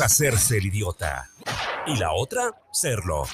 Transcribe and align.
hacerse 0.00 0.58
el 0.58 0.66
idiota. 0.66 1.30
Y 1.86 1.96
la 1.96 2.12
otra, 2.12 2.52
serlo. 2.72 3.26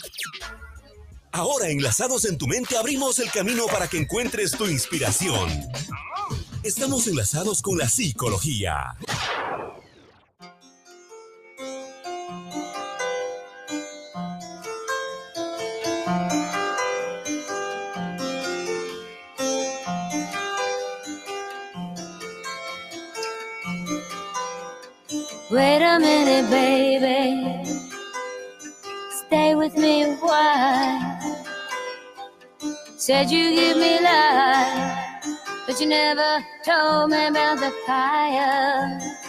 Ahora, 1.33 1.69
enlazados 1.69 2.27
en 2.27 2.37
tu 2.37 2.47
mente, 2.47 2.77
abrimos 2.77 3.19
el 3.19 3.31
camino 3.31 3.67
para 3.67 3.89
que 3.89 3.99
encuentres 3.99 4.53
tu 4.53 4.67
inspiración. 4.67 5.49
Estamos 6.63 7.07
enlazados 7.07 7.63
con 7.63 7.79
la 7.79 7.89
psicología. 7.89 8.95
A 25.97 26.01
minute, 26.01 26.51
baby. 26.51 27.65
Stay 29.27 29.55
with 29.55 29.77
me 29.77 30.05
a 30.05 30.15
while. 30.17 31.19
Said 32.97 33.31
you 33.31 33.55
give 33.55 33.77
me 33.77 34.01
life, 34.01 35.27
but 35.67 35.79
you 35.81 35.87
never 35.87 36.43
told 36.65 37.11
me 37.11 37.27
about 37.27 37.59
the 37.59 37.73
fire. 37.87 39.22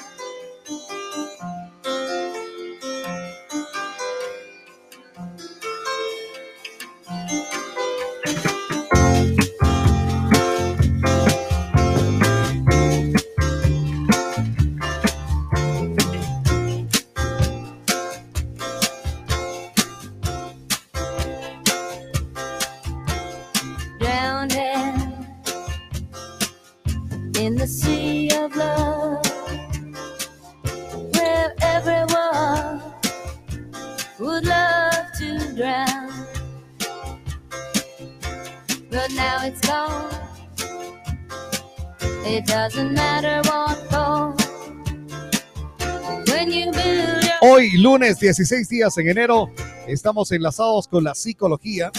Lunes 48.13 48.19
16 48.19 48.69
días 48.69 48.97
en 48.97 49.09
enero, 49.09 49.51
estamos 49.87 50.31
enlazados 50.31 50.87
con 50.87 51.03
la 51.03 51.15
psicología. 51.15 51.91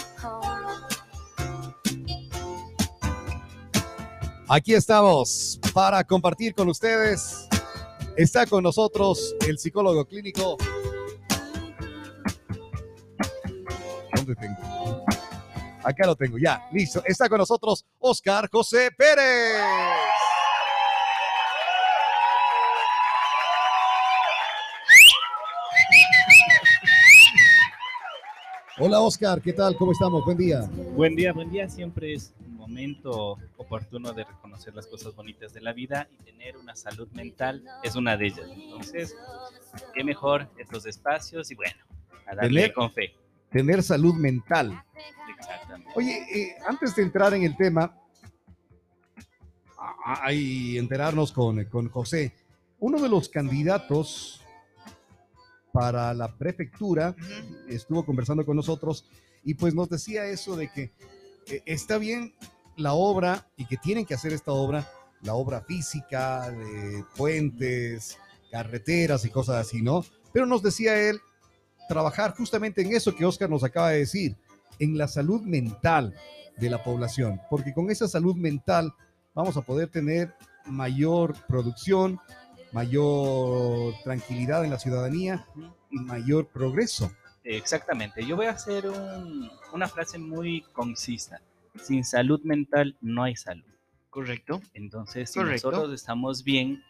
Aquí 4.48 4.74
estamos 4.74 5.58
para 5.72 6.04
compartir 6.04 6.54
con 6.54 6.68
ustedes. 6.68 7.48
Está 8.16 8.46
con 8.46 8.62
nosotros 8.62 9.34
el 9.46 9.58
psicólogo 9.58 10.04
clínico. 10.04 10.56
¿Dónde 14.14 14.34
tengo? 14.36 15.04
Acá 15.82 16.06
lo 16.06 16.14
tengo, 16.14 16.38
ya, 16.38 16.68
listo. 16.72 17.02
Está 17.06 17.28
con 17.28 17.38
nosotros 17.38 17.84
Oscar 17.98 18.48
José 18.50 18.90
Pérez. 18.96 20.23
Hola 28.86 29.00
Oscar, 29.00 29.40
¿qué 29.40 29.54
tal? 29.54 29.74
¿Cómo 29.78 29.92
estamos? 29.92 30.22
Buen 30.26 30.36
día. 30.36 30.68
Buen 30.94 31.16
día, 31.16 31.32
buen 31.32 31.48
día. 31.48 31.70
Siempre 31.70 32.12
es 32.12 32.34
un 32.46 32.54
momento 32.58 33.38
oportuno 33.56 34.12
de 34.12 34.24
reconocer 34.24 34.74
las 34.74 34.86
cosas 34.86 35.14
bonitas 35.14 35.54
de 35.54 35.62
la 35.62 35.72
vida 35.72 36.06
y 36.12 36.22
tener 36.22 36.58
una 36.58 36.76
salud 36.76 37.08
mental 37.12 37.64
es 37.82 37.96
una 37.96 38.14
de 38.18 38.26
ellas. 38.26 38.46
Entonces, 38.54 39.16
qué 39.94 40.04
mejor 40.04 40.50
estos 40.58 40.84
espacios 40.84 41.50
y 41.50 41.54
bueno, 41.54 41.82
a 42.26 42.34
darle 42.34 42.74
con 42.74 42.92
fe. 42.92 43.14
Tener 43.50 43.82
salud 43.82 44.16
mental. 44.16 44.84
Exactamente. 45.34 45.90
Oye, 45.94 46.18
eh, 46.34 46.54
antes 46.68 46.94
de 46.94 47.04
entrar 47.04 47.32
en 47.32 47.44
el 47.44 47.56
tema, 47.56 47.98
hay 50.04 50.76
enterarnos 50.76 51.32
con, 51.32 51.64
con 51.64 51.88
José, 51.88 52.34
uno 52.80 53.00
de 53.00 53.08
los 53.08 53.30
candidatos 53.30 54.43
para 55.74 56.14
la 56.14 56.28
prefectura, 56.28 57.16
estuvo 57.68 58.06
conversando 58.06 58.46
con 58.46 58.54
nosotros 58.54 59.06
y 59.42 59.54
pues 59.54 59.74
nos 59.74 59.88
decía 59.88 60.24
eso 60.26 60.54
de 60.54 60.70
que 60.70 60.92
eh, 61.48 61.62
está 61.66 61.98
bien 61.98 62.32
la 62.76 62.92
obra 62.92 63.48
y 63.56 63.66
que 63.66 63.76
tienen 63.76 64.06
que 64.06 64.14
hacer 64.14 64.32
esta 64.32 64.52
obra, 64.52 64.88
la 65.22 65.34
obra 65.34 65.62
física, 65.62 66.48
de 66.48 67.04
puentes, 67.16 68.16
carreteras 68.52 69.24
y 69.24 69.30
cosas 69.30 69.56
así, 69.66 69.82
¿no? 69.82 70.04
Pero 70.32 70.46
nos 70.46 70.62
decía 70.62 70.96
él 70.96 71.20
trabajar 71.88 72.36
justamente 72.36 72.82
en 72.82 72.94
eso 72.94 73.12
que 73.12 73.24
Oscar 73.24 73.50
nos 73.50 73.64
acaba 73.64 73.90
de 73.90 73.98
decir, 73.98 74.36
en 74.78 74.96
la 74.96 75.08
salud 75.08 75.42
mental 75.42 76.14
de 76.56 76.70
la 76.70 76.84
población, 76.84 77.40
porque 77.50 77.74
con 77.74 77.90
esa 77.90 78.06
salud 78.06 78.36
mental 78.36 78.94
vamos 79.34 79.56
a 79.56 79.62
poder 79.62 79.88
tener 79.88 80.32
mayor 80.66 81.34
producción, 81.48 82.20
mayor 82.74 83.94
tranquilidad 84.02 84.64
en 84.64 84.70
la 84.70 84.78
ciudadanía 84.80 85.46
y 85.90 85.98
mayor 86.00 86.48
progreso. 86.48 87.10
Exactamente. 87.44 88.26
Yo 88.26 88.34
voy 88.34 88.46
a 88.46 88.50
hacer 88.50 88.84
una 89.72 89.88
frase 89.88 90.18
muy 90.18 90.62
concisa. 90.72 91.40
Sin 91.80 92.04
salud 92.04 92.40
mental 92.42 92.96
no 93.00 93.22
hay 93.22 93.36
salud. 93.36 93.64
Correcto. 94.10 94.60
Entonces, 94.74 95.30
si 95.30 95.38
nosotros 95.38 95.92
estamos 95.92 96.42
bien 96.42 96.82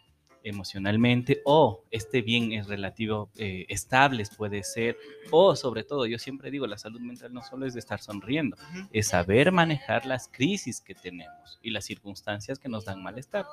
emocionalmente 0.42 1.42
o 1.44 1.84
este 1.90 2.22
bien 2.22 2.52
es 2.52 2.66
relativo, 2.66 3.30
eh, 3.36 3.66
estables 3.68 4.30
puede 4.34 4.62
ser, 4.62 4.96
o 5.30 5.56
sobre 5.56 5.84
todo, 5.84 6.06
yo 6.06 6.18
siempre 6.18 6.50
digo, 6.50 6.66
la 6.66 6.78
salud 6.78 7.00
mental 7.00 7.32
no 7.32 7.42
solo 7.42 7.66
es 7.66 7.74
de 7.74 7.80
estar 7.80 8.00
sonriendo, 8.00 8.56
es 8.92 9.08
saber 9.08 9.52
manejar 9.52 10.04
las 10.06 10.28
crisis 10.28 10.80
que 10.80 10.94
tenemos 10.94 11.58
y 11.62 11.70
las 11.70 11.86
circunstancias 11.86 12.58
que 12.58 12.68
nos 12.68 12.84
dan 12.84 13.02
malestar. 13.02 13.46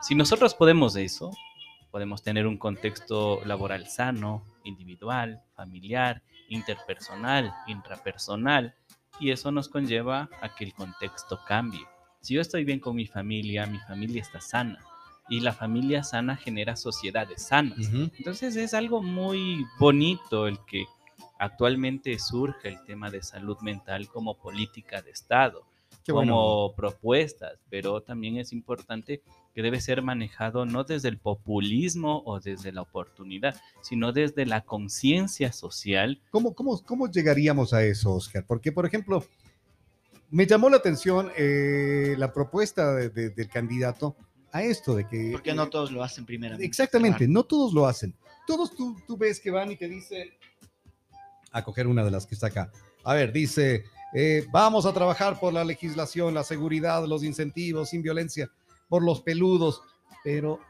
Si 0.00 0.14
nosotros 0.14 0.54
podemos 0.54 0.94
eso, 0.96 1.32
podemos 1.90 2.22
tener 2.22 2.46
un 2.46 2.56
contexto 2.56 3.40
laboral 3.44 3.88
sano, 3.88 4.44
individual, 4.64 5.42
familiar, 5.54 6.22
interpersonal, 6.48 7.52
intrapersonal, 7.66 8.74
y 9.18 9.32
eso 9.32 9.50
nos 9.50 9.68
conlleva 9.68 10.28
a 10.40 10.54
que 10.54 10.64
el 10.64 10.74
contexto 10.74 11.40
cambie. 11.46 11.84
Si 12.20 12.34
yo 12.34 12.40
estoy 12.40 12.64
bien 12.64 12.78
con 12.78 12.94
mi 12.94 13.06
familia, 13.06 13.66
mi 13.66 13.78
familia 13.80 14.22
está 14.22 14.40
sana, 14.40 14.78
y 15.28 15.40
la 15.40 15.52
familia 15.52 16.04
sana 16.04 16.36
genera 16.36 16.76
sociedades 16.76 17.48
sanas. 17.48 17.78
Entonces 18.16 18.54
es 18.56 18.74
algo 18.74 19.02
muy 19.02 19.66
bonito 19.80 20.46
el 20.46 20.58
que 20.64 20.86
actualmente 21.40 22.18
surge 22.18 22.68
el 22.68 22.84
tema 22.84 23.10
de 23.10 23.22
salud 23.22 23.58
mental 23.60 24.08
como 24.08 24.34
política 24.34 25.02
de 25.02 25.10
Estado, 25.10 25.64
como 26.06 26.72
propuestas, 26.74 27.58
pero 27.68 28.00
también 28.00 28.38
es 28.38 28.52
importante 28.52 29.22
que 29.58 29.62
debe 29.62 29.80
ser 29.80 30.02
manejado 30.02 30.66
no 30.66 30.84
desde 30.84 31.08
el 31.08 31.18
populismo 31.18 32.22
o 32.24 32.38
desde 32.38 32.70
la 32.70 32.80
oportunidad, 32.80 33.60
sino 33.80 34.12
desde 34.12 34.46
la 34.46 34.60
conciencia 34.60 35.52
social. 35.52 36.22
¿Cómo, 36.30 36.54
cómo, 36.54 36.80
¿Cómo 36.84 37.10
llegaríamos 37.10 37.72
a 37.72 37.82
eso, 37.82 38.14
Oscar? 38.14 38.44
Porque, 38.46 38.70
por 38.70 38.86
ejemplo, 38.86 39.26
me 40.30 40.46
llamó 40.46 40.70
la 40.70 40.76
atención 40.76 41.32
eh, 41.36 42.14
la 42.18 42.32
propuesta 42.32 42.94
del 42.94 43.48
candidato 43.48 44.14
a 44.52 44.62
esto 44.62 44.94
de 44.94 45.08
que... 45.08 45.30
Porque 45.32 45.54
no 45.54 45.68
todos 45.68 45.90
lo 45.90 46.04
hacen 46.04 46.24
primeramente. 46.24 46.64
Exactamente, 46.64 47.26
no 47.26 47.42
todos 47.42 47.72
lo 47.72 47.88
hacen. 47.88 48.14
Todos 48.46 48.76
tú, 48.76 48.96
tú 49.08 49.16
ves 49.16 49.40
que 49.40 49.50
van 49.50 49.72
y 49.72 49.76
te 49.76 49.88
dicen, 49.88 50.28
a 51.50 51.64
coger 51.64 51.88
una 51.88 52.04
de 52.04 52.12
las 52.12 52.28
que 52.28 52.36
está 52.36 52.46
acá. 52.46 52.70
A 53.02 53.12
ver, 53.14 53.32
dice, 53.32 53.82
eh, 54.14 54.46
vamos 54.52 54.86
a 54.86 54.92
trabajar 54.92 55.40
por 55.40 55.52
la 55.52 55.64
legislación, 55.64 56.32
la 56.32 56.44
seguridad, 56.44 57.04
los 57.06 57.24
incentivos, 57.24 57.88
sin 57.88 58.02
violencia 58.02 58.48
por 58.88 59.02
los 59.02 59.22
peludos, 59.22 59.82
pero 60.24 60.60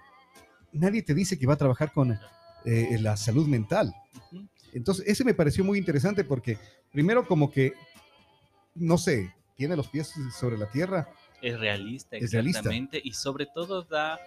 nadie 0.72 1.02
te 1.02 1.14
dice 1.14 1.38
que 1.38 1.46
va 1.46 1.54
a 1.54 1.58
trabajar 1.58 1.92
con 1.92 2.18
eh, 2.64 2.98
la 3.00 3.16
salud 3.16 3.46
mental. 3.46 3.94
Entonces, 4.72 5.06
ese 5.06 5.24
me 5.24 5.34
pareció 5.34 5.64
muy 5.64 5.78
interesante 5.78 6.24
porque 6.24 6.58
primero 6.92 7.26
como 7.26 7.50
que, 7.50 7.72
no 8.74 8.98
sé, 8.98 9.34
tiene 9.56 9.76
los 9.76 9.88
pies 9.88 10.12
sobre 10.38 10.58
la 10.58 10.70
tierra. 10.70 11.08
Es 11.40 11.58
realista, 11.58 12.16
exactamente, 12.16 13.00
y 13.02 13.12
sobre 13.12 13.46
todo 13.46 13.82
da 13.82 14.18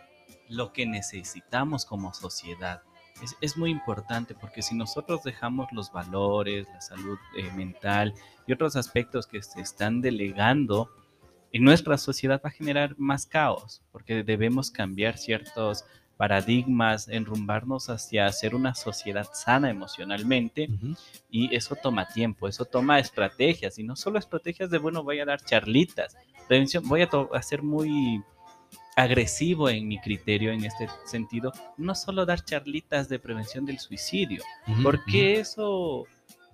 lo 0.49 0.73
que 0.73 0.85
necesitamos 0.85 1.85
como 1.85 2.13
sociedad. 2.13 2.83
Es, 3.21 3.35
es, 3.41 3.57
muy 3.57 3.69
importante 3.69 4.33
porque 4.33 4.61
si 4.61 4.73
nosotros 4.73 5.21
dejamos 5.23 5.67
los 5.73 5.91
valores, 5.91 6.65
la 6.73 6.81
salud 6.81 7.19
eh, 7.37 7.51
mental 7.51 8.15
y 8.47 8.53
otros 8.53 8.75
aspectos 8.75 9.27
que 9.27 9.41
se 9.43 9.61
están 9.61 10.01
delegando 10.01 10.89
en 11.51 11.63
nuestra 11.63 11.97
sociedad 11.97 12.41
va 12.43 12.49
a 12.49 12.53
generar 12.53 12.95
más 12.97 13.25
caos, 13.25 13.81
porque 13.91 14.23
debemos 14.23 14.71
cambiar 14.71 15.17
ciertos 15.17 15.85
paradigmas, 16.17 17.07
enrumbarnos 17.07 17.89
hacia 17.89 18.31
ser 18.31 18.53
una 18.53 18.75
sociedad 18.75 19.27
sana 19.33 19.71
emocionalmente 19.71 20.69
y 21.31 21.55
eso 21.55 21.75
toma 21.75 22.07
tiempo, 22.07 22.47
eso 22.47 22.63
toma 22.63 22.99
estrategias 22.99 23.79
y 23.79 23.83
no 23.83 23.95
solo 23.95 24.19
estrategias 24.19 24.69
de, 24.69 24.77
bueno, 24.77 25.03
voy 25.03 25.19
a 25.19 25.25
dar 25.25 25.43
charlitas, 25.43 26.15
prevención, 26.47 26.87
voy 26.87 27.01
a, 27.01 27.09
a 27.33 27.41
ser 27.41 27.63
muy 27.63 28.23
agresivo 28.95 29.69
en 29.69 29.87
mi 29.87 29.99
criterio 29.99 30.51
en 30.51 30.63
este 30.63 30.87
sentido, 31.05 31.51
no 31.77 31.95
solo 31.95 32.25
dar 32.25 32.45
charlitas 32.45 33.09
de 33.09 33.17
prevención 33.17 33.65
del 33.65 33.79
suicidio, 33.79 34.43
porque 34.83 35.39
eso 35.39 36.05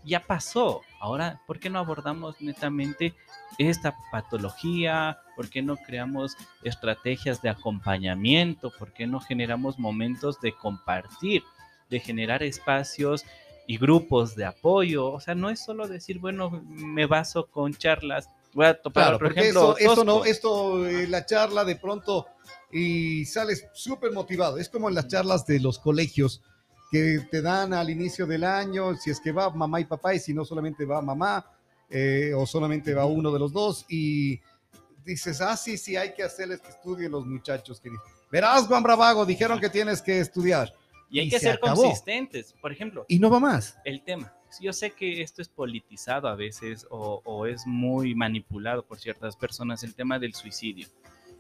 ya 0.03 0.21
pasó. 0.25 0.81
Ahora, 0.99 1.41
¿por 1.47 1.59
qué 1.59 1.69
no 1.69 1.79
abordamos 1.79 2.39
netamente 2.41 3.13
esta 3.57 3.95
patología? 4.11 5.19
¿Por 5.35 5.49
qué 5.49 5.61
no 5.61 5.77
creamos 5.77 6.35
estrategias 6.63 7.41
de 7.41 7.49
acompañamiento? 7.49 8.71
¿Por 8.77 8.94
qué 8.94 9.07
no 9.07 9.19
generamos 9.19 9.77
momentos 9.79 10.39
de 10.41 10.53
compartir, 10.53 11.44
de 11.89 11.99
generar 11.99 12.44
espacios 12.44 13.25
y 13.67 13.77
grupos 13.77 14.35
de 14.35 14.45
apoyo? 14.45 15.11
O 15.11 15.19
sea, 15.19 15.35
no 15.35 15.49
es 15.49 15.63
solo 15.63 15.88
decir, 15.88 16.19
bueno, 16.19 16.49
me 16.67 17.05
baso 17.05 17.47
con 17.47 17.73
charlas. 17.73 18.29
Voy 18.53 18.65
a 18.65 18.81
topar 18.81 19.03
Claro, 19.03 19.19
porque 19.19 19.39
ejemplo. 19.41 19.77
esto, 19.77 19.91
esto 19.91 20.03
no, 20.03 20.13
tosco. 20.13 20.25
esto, 20.25 20.88
eh, 20.88 21.07
la 21.07 21.25
charla 21.25 21.63
de 21.65 21.75
pronto 21.75 22.27
y 22.71 23.25
sales 23.25 23.67
súper 23.73 24.11
motivado. 24.11 24.57
Es 24.57 24.69
como 24.69 24.89
en 24.89 24.95
las 24.95 25.07
charlas 25.07 25.45
de 25.45 25.59
los 25.59 25.77
colegios 25.79 26.41
que 26.92 27.19
te 27.30 27.42
dan 27.42 27.74
al 27.74 27.89
inicio 27.89 28.25
del 28.25 28.44
año, 28.44 28.95
si 28.95 29.10
es 29.10 29.19
que 29.19 29.31
va 29.31 29.50
mamá 29.50 29.80
y 29.81 29.86
papá 29.86 30.13
y 30.13 30.19
si 30.19 30.34
no 30.34 30.45
solamente 30.45 30.86
va 30.86 31.01
mamá 31.01 31.45
eh, 31.89 32.34
o 32.36 32.45
solamente 32.45 32.94
va 32.94 33.06
uno 33.06 33.31
de 33.31 33.39
los 33.39 33.51
dos 33.51 33.86
y 33.89 34.39
dices, 35.04 35.42
ah, 35.42 35.56
sí, 35.57 35.78
sí, 35.78 35.95
hay 35.95 36.13
que 36.13 36.24
hacerles 36.24 36.62
que 36.62 36.69
estudien 36.69 37.12
los 37.12 37.25
muchachos. 37.25 37.80
querido. 37.80 38.01
Verás, 38.31 38.68
Juan 38.68 38.84
Bravago, 38.84 39.25
dijeron 39.25 39.60
que 39.60 39.69
tienes 39.69 40.01
que 40.01 40.19
estudiar 40.19 40.74
Y 41.10 41.19
hay 41.19 41.28
y 41.28 41.30
que 41.30 41.39
se 41.39 41.45
ser 41.45 41.56
acabó. 41.56 41.81
consistentes. 41.84 42.54
Por 42.62 42.72
ejemplo, 42.72 43.06
y 43.07 43.19
no 43.19 43.30
va 43.30 43.40
más. 43.40 43.78
el 43.86 44.01
tema. 44.01 44.33
Yo 44.62 44.72
sé 44.72 44.92
que 44.92 45.22
esto 45.22 45.42
es 45.42 45.50
politizado 45.50 46.28
a 46.30 46.36
veces 46.36 46.88
o, 46.90 47.22
o 47.25 47.45
es 47.45 47.68
muy 47.68 48.16
manipulado 48.16 48.83
por 48.86 48.98
ciertas 49.00 49.36
personas, 49.36 49.83
el 49.83 49.94
tema 49.94 50.19
del 50.19 50.33
suicidio. 50.33 50.88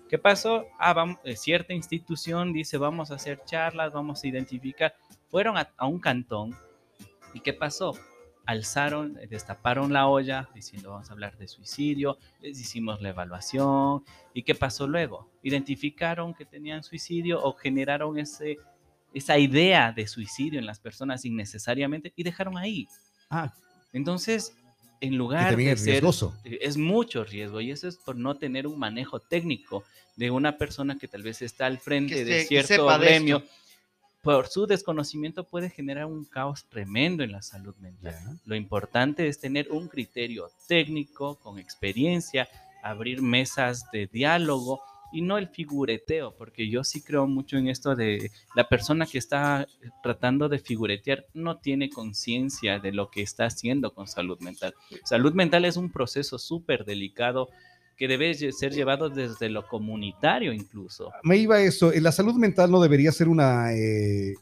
¿Qué 0.09 0.17
pasó? 0.17 0.65
Ah, 0.79 0.93
vamos, 0.93 1.17
eh, 1.23 1.35
cierta 1.35 1.73
institución 1.73 2.53
dice 2.53 2.77
vamos 2.77 3.11
a 3.11 3.15
hacer 3.15 3.41
charlas, 3.45 3.91
vamos 3.91 4.23
a 4.23 4.27
identificar. 4.27 4.95
Fueron 5.29 5.57
a, 5.57 5.69
a 5.77 5.87
un 5.87 5.99
cantón 5.99 6.55
y 7.33 7.39
¿qué 7.41 7.53
pasó? 7.53 7.93
Alzaron, 8.45 9.17
eh, 9.19 9.27
destaparon 9.27 9.91
la 9.91 10.07
olla 10.07 10.47
diciendo 10.55 10.91
vamos 10.91 11.09
a 11.09 11.13
hablar 11.13 11.37
de 11.37 11.47
suicidio, 11.49 12.17
les 12.41 12.59
hicimos 12.59 13.01
la 13.01 13.09
evaluación 13.09 14.03
y 14.33 14.43
¿qué 14.43 14.55
pasó 14.55 14.87
luego? 14.87 15.29
Identificaron 15.43 16.33
que 16.33 16.45
tenían 16.45 16.83
suicidio 16.83 17.43
o 17.43 17.53
generaron 17.53 18.17
ese, 18.17 18.57
esa 19.13 19.37
idea 19.37 19.91
de 19.91 20.07
suicidio 20.07 20.59
en 20.59 20.65
las 20.65 20.79
personas 20.79 21.25
innecesariamente 21.25 22.13
y 22.15 22.23
dejaron 22.23 22.57
ahí. 22.57 22.87
Ah, 23.29 23.53
Entonces, 23.91 24.55
en 25.01 25.17
lugar 25.17 25.55
de 25.57 25.71
es 25.73 25.81
ser 25.81 25.87
riesgoso. 25.95 26.33
eh, 26.45 26.59
es 26.61 26.77
mucho 26.77 27.25
riesgo 27.25 27.59
y 27.59 27.71
eso 27.71 27.89
es 27.89 27.97
por 27.97 28.15
no 28.15 28.35
tener 28.35 28.65
un 28.65 28.79
manejo 28.79 29.19
técnico 29.19 29.83
de 30.15 30.31
una 30.31 30.57
persona 30.57 30.97
que 30.97 31.09
tal 31.09 31.21
vez 31.21 31.41
está 31.41 31.65
al 31.65 31.79
frente 31.79 32.15
Que 32.15 32.23
de 32.25 32.39
se- 32.41 32.45
cierto 32.47 32.87
gremio. 32.97 33.37
esto. 33.37 33.49
Por 34.21 34.47
su 34.47 34.67
desconocimiento 34.67 35.45
puede 35.45 35.69
generar 35.69 36.05
un 36.05 36.25
caos 36.25 36.65
tremendo 36.69 37.23
en 37.23 37.31
la 37.31 37.41
salud 37.41 37.75
mental. 37.77 38.15
Lo 38.45 38.55
importante 38.55 39.27
es 39.27 39.39
tener 39.39 39.71
un 39.71 39.87
criterio 39.87 40.49
técnico, 40.67 41.39
con 41.39 41.59
experiencia, 41.59 42.49
abrir 42.83 43.21
mesas 43.21 43.89
de 43.91 44.07
diálogo 44.07 44.81
y 45.11 45.21
no 45.21 45.37
el 45.37 45.47
figureteo, 45.47 46.35
porque 46.35 46.69
yo 46.69 46.83
sí 46.83 47.01
creo 47.01 47.27
mucho 47.27 47.57
en 47.57 47.69
esto 47.69 47.95
de 47.95 48.31
la 48.55 48.67
persona 48.67 49.05
que 49.05 49.17
está 49.17 49.67
tratando 50.03 50.49
de 50.49 50.59
figuretear 50.59 51.25
no 51.33 51.57
tiene 51.57 51.89
conciencia 51.89 52.79
de 52.79 52.91
lo 52.91 53.09
que 53.09 53.21
está 53.21 53.45
haciendo 53.45 53.93
con 53.93 54.07
salud 54.07 54.39
mental. 54.39 54.73
Salud 55.05 55.33
mental 55.33 55.65
es 55.65 55.77
un 55.77 55.91
proceso 55.91 56.37
súper 56.37 56.83
delicado 56.83 57.49
que 57.97 58.07
debe 58.07 58.33
ser 58.51 58.71
llevado 58.73 59.09
desde 59.09 59.49
lo 59.49 59.67
comunitario 59.67 60.53
incluso. 60.53 61.11
me 61.23 61.37
iba 61.37 61.55
a 61.55 61.61
eso. 61.61 61.91
eh, 61.91 61.99
La 61.99 62.11
salud 62.11 62.35
mental 62.35 62.69
no 62.71 62.79
debería 62.79 63.11
ser 63.11 63.27
una 63.27 63.73
eh, 63.73 64.35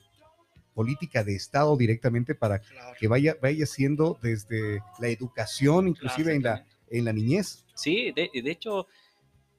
política 0.73 1.23
de 1.23 1.35
Estado 1.35 1.75
directamente 1.77 2.35
para 2.35 2.61
que 2.99 3.07
vaya, 3.07 3.37
vaya 3.41 3.65
siendo 3.65 4.19
desde 4.21 4.79
la 4.99 5.07
educación, 5.07 5.87
inclusive 5.87 6.35
en, 6.35 6.43
la, 6.43 6.65
en 6.89 7.05
la 7.05 7.13
niñez. 7.13 7.63
Sí, 7.75 8.11
de, 8.13 8.29
de 8.33 8.51
hecho... 8.51 8.87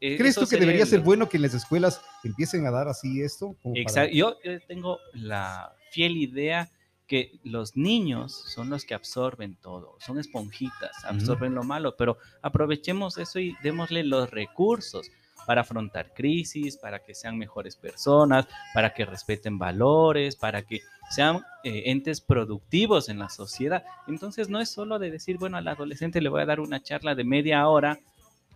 eh, 0.01 0.17
¿Crees 0.19 0.35
tú 0.35 0.47
que 0.47 0.59
debería 0.59 0.83
el- 0.83 0.89
ser 0.89 1.01
bueno 1.01 1.27
que 1.29 1.39
en 1.39 1.45
las 1.45 1.55
escuelas 1.55 2.03
empiecen 2.23 2.67
a 2.67 2.71
dar 2.71 2.89
así 2.89 3.23
esto? 3.23 3.57
como 3.63 3.75
para- 3.75 3.81
Exacto. 3.83 4.15
Yo 4.15 4.37
eh, 4.45 4.61
tengo 4.69 4.99
la 5.15 5.73
fiel 5.91 6.19
idea 6.19 6.71
que 7.07 7.39
los 7.45 7.77
niños 7.77 8.33
son 8.33 8.71
los 8.71 8.85
que 8.85 8.95
absorben 8.95 9.57
todo, 9.57 9.97
son 10.01 10.19
esponjitas, 10.19 11.05
absorben 11.05 11.55
lo 11.55 11.63
malo, 11.63 11.97
pero 11.97 12.19
aprovechemos 12.43 13.19
eso 13.19 13.39
y 13.39 13.57
démosle 13.63 14.03
los 14.05 14.31
recursos 14.31 15.11
para 15.47 15.61
afrontar 15.61 16.13
crisis, 16.13 16.77
para 16.77 16.99
que 17.05 17.15
sean 17.15 17.39
mejores 17.39 17.77
personas, 17.77 18.47
para 18.75 18.93
que 18.93 19.07
respeten 19.07 19.59
valores, 19.59 20.35
para 20.37 20.63
que 20.63 20.81
sean 21.11 21.37
eh, 21.63 21.85
entes 21.87 22.21
productivos 22.21 23.09
en 23.09 23.21
la 23.21 23.29
sociedad. 23.29 23.85
Entonces 24.09 24.49
no 24.49 24.61
es 24.61 24.69
solo 24.69 24.99
de 24.99 25.11
decir, 25.11 25.39
bueno, 25.39 25.57
al 25.57 25.69
adolescente 25.69 26.21
le 26.21 26.29
voy 26.29 26.43
a 26.43 26.47
dar 26.47 26.61
una 26.61 26.83
charla 26.83 27.15
de 27.15 27.25
media 27.25 27.69
hora, 27.69 28.01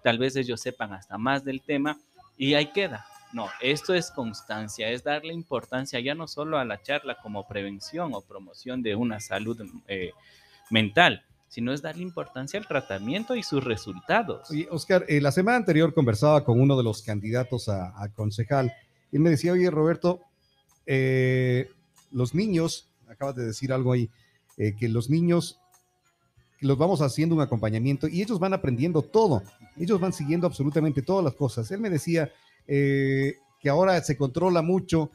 tal 0.02 0.19
vez 0.19 0.35
ellos 0.35 0.61
sepan 0.61 0.93
hasta 0.93 1.17
más 1.17 1.44
del 1.44 1.62
tema 1.62 1.97
y 2.37 2.55
ahí 2.55 2.73
queda. 2.73 3.06
No, 3.32 3.49
esto 3.61 3.94
es 3.94 4.11
constancia, 4.11 4.91
es 4.91 5.05
darle 5.05 5.32
importancia 5.32 6.00
ya 6.00 6.15
no 6.15 6.27
solo 6.27 6.59
a 6.59 6.65
la 6.65 6.82
charla 6.82 7.17
como 7.23 7.47
prevención 7.47 8.12
o 8.15 8.23
promoción 8.23 8.82
de 8.82 8.97
una 8.97 9.21
salud 9.21 9.61
eh, 9.87 10.12
mental, 10.71 11.25
sino 11.49 11.73
es 11.73 11.81
darle 11.81 12.03
importancia 12.03 12.59
al 12.59 12.67
tratamiento 12.67 13.37
y 13.37 13.43
sus 13.43 13.62
resultados. 13.62 14.50
Oye, 14.50 14.67
Oscar, 14.71 15.05
eh, 15.09 15.21
la 15.21 15.31
semana 15.31 15.59
anterior 15.59 15.94
conversaba 15.94 16.44
con 16.44 16.61
uno 16.61 16.77
de 16.77 16.82
los 16.82 17.03
candidatos 17.03 17.69
a, 17.69 18.09
concejal 18.15 18.73
y 19.12 19.19
me 19.19 19.31
decía, 19.31 19.53
oye, 19.53 19.71
Roberto, 19.71 20.21
eh, 20.87 21.71
los 22.11 22.35
niños, 22.35 22.88
acabas 23.09 23.37
de 23.37 23.47
decir 23.47 23.73
algo 23.73 23.93
ahí, 23.93 24.11
que 24.79 24.91
los 24.91 25.09
niños 25.09 25.59
los 26.61 26.76
vamos 26.76 27.00
haciendo 27.00 27.35
un 27.35 27.41
acompañamiento 27.41 28.06
y 28.06 28.21
ellos 28.21 28.38
van 28.38 28.53
aprendiendo 28.53 29.00
todo, 29.00 29.43
ellos 29.79 29.99
van 29.99 30.12
siguiendo 30.12 30.47
absolutamente 30.47 31.00
todas 31.00 31.25
las 31.25 31.35
cosas. 31.35 31.71
Él 31.71 31.81
me 31.81 31.88
decía 31.88 32.31
eh, 32.71 33.35
que 33.61 33.69
ahora 33.69 34.03
se 34.03 34.17
controla 34.17 34.63
mucho 34.63 35.11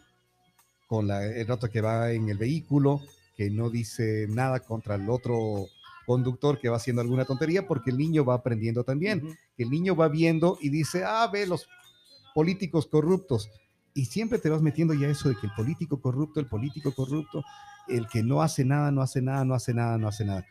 con 0.85 1.07
la, 1.07 1.25
el 1.25 1.47
rato 1.47 1.69
que 1.69 1.81
va 1.81 2.11
en 2.11 2.29
el 2.29 2.37
vehículo, 2.37 3.01
que 3.35 3.49
no 3.49 3.71
dice 3.71 4.27
nada 4.29 4.59
contra 4.59 4.95
el 4.95 5.09
otro 5.09 5.65
conductor 6.05 6.59
que 6.59 6.69
va 6.69 6.77
haciendo 6.77 7.01
alguna 7.01 7.25
tontería 7.25 7.65
porque 7.67 7.89
el 7.89 7.97
niño 7.97 8.23
va 8.23 8.35
aprendiendo 8.35 8.83
también 8.83 9.35
el 9.57 9.69
niño 9.69 9.95
va 9.95 10.07
viendo 10.07 10.57
y 10.61 10.69
dice, 10.69 11.03
ah, 11.05 11.27
ve 11.31 11.45
los 11.45 11.67
políticos 12.33 12.87
corruptos. 12.87 13.49
Y 13.93 14.05
siempre 14.05 14.39
te 14.39 14.49
vas 14.49 14.61
metiendo 14.61 14.93
ya 14.93 15.07
eso 15.07 15.29
de 15.29 15.35
que 15.35 15.47
el 15.47 15.53
político 15.53 16.01
corrupto, 16.01 16.39
el 16.39 16.47
político 16.47 16.93
corrupto, 16.93 17.43
el 17.87 18.07
que 18.07 18.23
no 18.23 18.41
hace 18.41 18.65
nada, 18.65 18.91
no 18.91 19.01
hace 19.01 19.21
nada, 19.21 19.45
no 19.45 19.53
hace 19.53 19.73
nada, 19.73 19.97
no 19.97 20.07
hace 20.07 20.25
nada. 20.25 20.45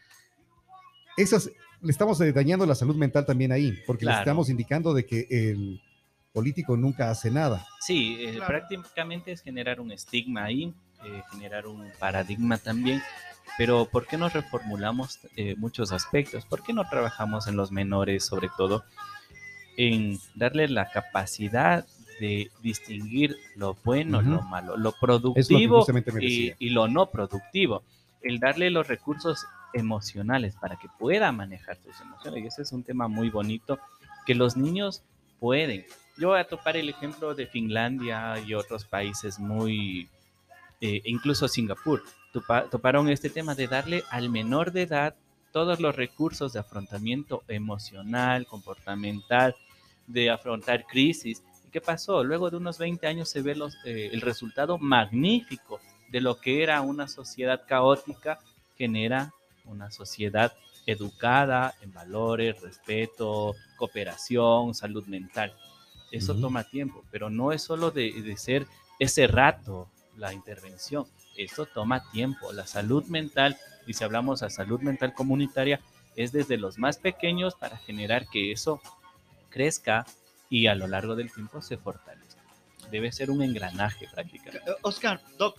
Esas, 1.16 1.50
le 1.82 1.90
estamos 1.90 2.20
eh, 2.20 2.32
dañando 2.32 2.64
la 2.64 2.74
salud 2.74 2.96
mental 2.96 3.26
también 3.26 3.52
ahí, 3.52 3.74
porque 3.86 4.06
le 4.06 4.12
estamos 4.12 4.48
indicando 4.48 4.94
de 4.94 5.04
que 5.04 5.26
el 5.28 5.80
político 6.38 6.76
nunca 6.76 7.10
hace 7.10 7.30
nada. 7.30 7.64
Sí, 7.80 8.16
eh, 8.20 8.32
Claro. 8.34 8.46
prácticamente 8.48 9.32
es 9.32 9.40
generar 9.40 9.80
un 9.80 9.92
estigma 9.92 10.44
ahí, 10.44 10.74
eh, 11.04 11.22
generar 11.30 11.66
un 11.66 11.90
paradigma 11.98 12.58
también, 12.58 13.00
pero 13.56 13.86
¿por 13.86 14.06
qué 14.06 14.18
no 14.18 14.28
reformulamos 14.28 15.20
eh, 15.36 15.54
muchos 15.56 15.92
aspectos? 15.92 16.44
¿Por 16.44 16.62
qué 16.64 16.72
no 16.72 16.86
trabajamos 16.88 17.46
en 17.46 17.56
los 17.56 17.70
menores 17.70 18.24
sobre 18.26 18.50
todo? 18.58 18.84
En 19.76 20.18
darle 20.34 20.68
la 20.68 20.90
capacidad 20.90 21.86
de 22.20 22.50
distinguir 22.62 23.36
lo 23.56 23.76
bueno, 23.84 24.20
lo 24.22 24.42
malo, 24.42 24.76
lo 24.76 24.92
productivo 24.92 25.86
y, 26.20 26.52
y 26.58 26.70
lo 26.70 26.88
no 26.88 27.10
productivo. 27.10 27.82
El 28.22 28.38
darle 28.40 28.70
los 28.70 28.88
recursos 28.88 29.46
emocionales 29.72 30.54
para 30.56 30.76
que 30.76 30.88
pueda 30.98 31.30
manejar 31.32 31.76
sus 31.76 32.00
emociones. 32.00 32.42
Y 32.42 32.46
ese 32.46 32.62
es 32.62 32.72
un 32.72 32.82
tema 32.82 33.06
muy 33.08 33.30
bonito 33.30 33.78
que 34.26 34.34
los 34.34 34.56
niños 34.56 35.02
pueden. 35.44 35.84
Yo 36.16 36.28
voy 36.28 36.38
a 36.38 36.44
topar 36.44 36.74
el 36.78 36.88
ejemplo 36.88 37.34
de 37.34 37.46
Finlandia 37.46 38.38
y 38.46 38.54
otros 38.54 38.86
países 38.86 39.38
muy, 39.38 40.08
eh, 40.80 41.02
incluso 41.04 41.48
Singapur, 41.48 42.02
topa- 42.32 42.70
toparon 42.70 43.10
este 43.10 43.28
tema 43.28 43.54
de 43.54 43.66
darle 43.66 44.04
al 44.10 44.30
menor 44.30 44.72
de 44.72 44.82
edad 44.82 45.14
todos 45.52 45.80
los 45.80 45.94
recursos 45.94 46.54
de 46.54 46.60
afrontamiento 46.60 47.42
emocional, 47.46 48.46
comportamental, 48.46 49.54
de 50.06 50.30
afrontar 50.30 50.86
crisis. 50.86 51.42
¿Y 51.66 51.70
qué 51.70 51.82
pasó? 51.82 52.24
Luego 52.24 52.48
de 52.48 52.56
unos 52.56 52.78
20 52.78 53.06
años 53.06 53.28
se 53.28 53.42
ve 53.42 53.54
eh, 53.84 54.08
el 54.14 54.22
resultado 54.22 54.78
magnífico 54.78 55.78
de 56.08 56.22
lo 56.22 56.40
que 56.40 56.62
era 56.62 56.80
una 56.80 57.06
sociedad 57.06 57.60
caótica, 57.68 58.38
genera 58.78 59.34
una 59.66 59.90
sociedad 59.90 60.54
educada 60.86 61.74
en 61.80 61.92
valores, 61.92 62.60
respeto, 62.60 63.54
cooperación, 63.76 64.74
salud 64.74 65.04
mental. 65.06 65.54
Eso 66.10 66.34
toma 66.34 66.64
tiempo, 66.64 67.04
pero 67.10 67.30
no 67.30 67.52
es 67.52 67.62
solo 67.62 67.90
de, 67.90 68.12
de 68.12 68.36
ser 68.36 68.66
ese 68.98 69.26
rato 69.26 69.88
la 70.16 70.32
intervención. 70.32 71.06
Esto 71.36 71.66
toma 71.66 72.08
tiempo. 72.10 72.52
La 72.52 72.66
salud 72.66 73.04
mental, 73.06 73.56
y 73.86 73.94
si 73.94 74.04
hablamos 74.04 74.42
a 74.42 74.50
salud 74.50 74.80
mental 74.80 75.14
comunitaria, 75.14 75.80
es 76.16 76.32
desde 76.32 76.56
los 76.56 76.78
más 76.78 76.98
pequeños 76.98 77.54
para 77.54 77.76
generar 77.78 78.28
que 78.28 78.52
eso 78.52 78.80
crezca 79.50 80.06
y 80.48 80.66
a 80.68 80.74
lo 80.74 80.86
largo 80.86 81.16
del 81.16 81.32
tiempo 81.32 81.60
se 81.62 81.76
fortalezca. 81.76 82.42
Debe 82.90 83.10
ser 83.10 83.30
un 83.30 83.42
engranaje 83.42 84.08
prácticamente. 84.12 84.70
Eh, 84.70 84.74
Oscar, 84.82 85.20
Doc, 85.38 85.58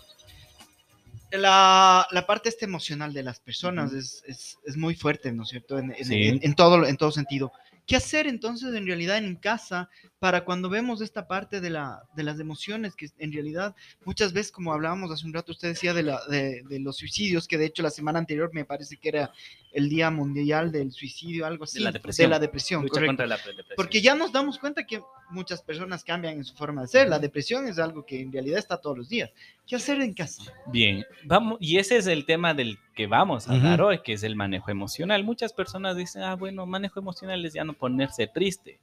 la, 1.38 2.08
la 2.12 2.25
parte 2.25 2.50
este 2.50 2.65
emocional 2.65 3.13
de 3.13 3.24
las 3.24 3.39
personas 3.39 3.94
es, 3.94 4.24
es- 4.27 4.58
es 4.65 4.77
muy 4.77 4.96
fuerte, 4.96 5.32
¿no 5.32 5.44
es 5.44 5.50
cierto? 5.50 5.77
En, 5.80 5.92
en- 5.92 6.06
Sí. 6.06 6.24
en- 6.27 6.39
en 6.42 6.54
todo, 6.56 6.86
en 6.86 6.98
todo 6.98 7.12
sentido. 7.12 7.51
¿Qué 7.86 7.96
hacer 7.96 8.27
entonces 8.27 8.74
en 8.74 8.86
realidad 8.86 9.18
en 9.18 9.36
casa 9.36 9.89
para 10.20 10.44
cuando 10.44 10.70
vemos 10.70 11.01
esta 11.01 11.27
parte 11.27 11.62
de, 11.62 11.70
la, 11.70 12.04
de 12.15 12.24
las 12.24 12.39
emociones 12.39 12.96
que 12.96 13.10
en 13.20 13.32
realidad 13.32 13.75
muchas 14.06 14.34
veces, 14.34 14.51
como 14.51 14.74
hablábamos 14.74 15.12
hace 15.12 15.25
un 15.25 15.34
rato, 15.34 15.51
usted 15.51 15.70
decía 15.70 15.94
de, 15.94 16.04
la, 16.04 16.20
de, 16.27 16.63
de 16.68 16.80
los 16.80 16.98
suicidios, 16.98 17.48
que 17.48 17.58
de 17.58 17.65
hecho 17.65 17.84
la 17.84 17.92
semana 17.92 18.18
anterior 18.18 18.50
me 18.54 18.65
parece 18.65 18.98
que 18.98 19.10
era 19.10 19.32
el 19.72 19.89
Día 19.89 20.10
Mundial 20.10 20.72
del 20.72 20.92
Suicidio, 20.92 21.46
algo 21.46 21.65
así. 21.65 21.80
la 21.80 21.92
depresión. 21.92 22.25
De 22.25 22.30
la 22.30 22.39
depresión, 22.39 22.82
Lucha 22.82 22.94
correcto. 22.94 23.10
contra 23.10 23.27
la 23.27 23.38
depresión. 23.38 23.75
Porque 23.75 24.01
ya 24.01 24.15
nos 24.15 24.32
damos 24.32 24.58
cuenta 24.58 24.86
que 24.86 25.01
muchas 25.30 25.62
personas 25.62 26.04
cambian 26.04 26.38
en 26.38 26.46
su 26.46 26.56
forma 26.56 26.82
de 26.82 26.88
ser. 26.88 27.10
La 27.10 27.20
depresión 27.20 27.68
es 27.68 27.77
algo 27.77 28.06
que 28.06 28.22
en 28.22 28.32
realidad 28.32 28.58
está 28.58 28.77
todos 28.77 28.98
los 28.98 29.10
días. 29.10 29.32
¿Qué 29.68 29.75
hacer 29.75 30.01
en 30.01 30.13
casa? 30.13 30.44
Bien, 30.68 31.04
vamos, 31.25 31.58
y 31.60 31.77
ese 31.77 31.98
es 31.98 32.08
el 32.08 32.25
tema 32.25 32.54
del 32.54 32.80
que 32.96 33.08
vamos 33.08 33.48
a 33.48 33.52
Ujú. 33.52 33.58
hablar 33.60 33.82
hoy, 33.82 34.00
que 34.00 34.14
es 34.14 34.24
el 34.24 34.36
manejo 34.36 34.72
emocional. 34.72 35.24
Muchas 35.24 35.54
personas 35.54 35.98
dicen, 35.98 36.24
ah, 36.24 36.36
bueno, 36.36 36.66
manejo 36.66 37.00
emocional 37.00 37.46
es 37.46 37.54
ya 37.54 37.64
no 37.64 37.74
ponerse 37.74 38.25
triste, 38.25 38.80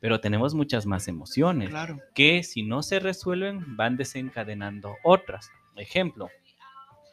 pero 0.00 0.20
tenemos 0.20 0.54
muchas 0.54 0.84
más 0.84 1.06
emociones 1.08 1.70
Claro. 1.70 2.00
que 2.14 2.42
si 2.42 2.62
no 2.62 2.82
se 2.82 2.98
resuelven 2.98 3.76
van 3.76 3.96
desencadenando 3.96 4.96
otras. 5.04 5.50
Ejemplo, 5.76 6.28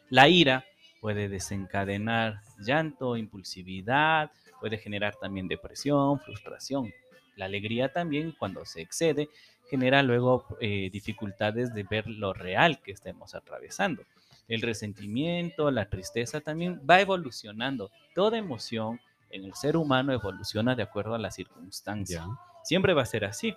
la 0.10 0.28
ira 0.28 0.66
puede 1.00 1.30
desencadenar 1.30 2.42
llanto, 2.60 3.18
impulsividad, 3.18 4.32
puede 4.60 4.78
generar 4.78 5.16
también 5.16 5.48
depresión, 5.48 6.20
frustración. 6.20 6.92
La 7.36 7.46
alegría 7.46 7.92
también, 7.94 8.34
cuando 8.38 8.66
se 8.66 8.82
excede, 8.82 9.30
genera 9.70 10.04
luego 10.04 10.46
eh, 10.60 10.90
dificultades 10.92 11.74
de 11.74 11.84
ver 11.84 12.08
lo 12.08 12.34
real 12.34 12.82
que 12.82 12.92
estemos 12.92 13.34
atravesando. 13.36 14.04
El 14.52 14.62
resentimiento, 14.62 15.72
la 15.72 15.88
tristeza 15.88 16.42
también 16.42 16.82
va 16.88 17.00
evolucionando. 17.00 17.90
Toda 18.14 18.38
emoción 18.38 19.00
en 19.30 19.46
el 19.46 19.54
ser 19.54 19.78
humano 19.78 20.12
evoluciona 20.12 20.76
de 20.76 20.84
acuerdo 20.84 21.16
a 21.16 21.20
las 21.20 21.36
circunstancias. 21.36 22.26
Siempre 22.62 22.94
va 22.94 23.04
a 23.04 23.06
ser 23.06 23.24
así. 23.24 23.56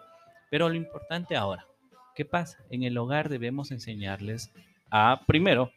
Pero 0.52 0.68
lo 0.68 0.76
importante 0.76 1.34
ahora, 1.34 1.66
¿qué 2.14 2.24
pasa? 2.24 2.58
En 2.70 2.84
el 2.84 2.96
hogar 2.96 3.28
debemos 3.28 3.72
enseñarles 3.72 4.52
a, 4.88 5.22
primero, 5.26 5.72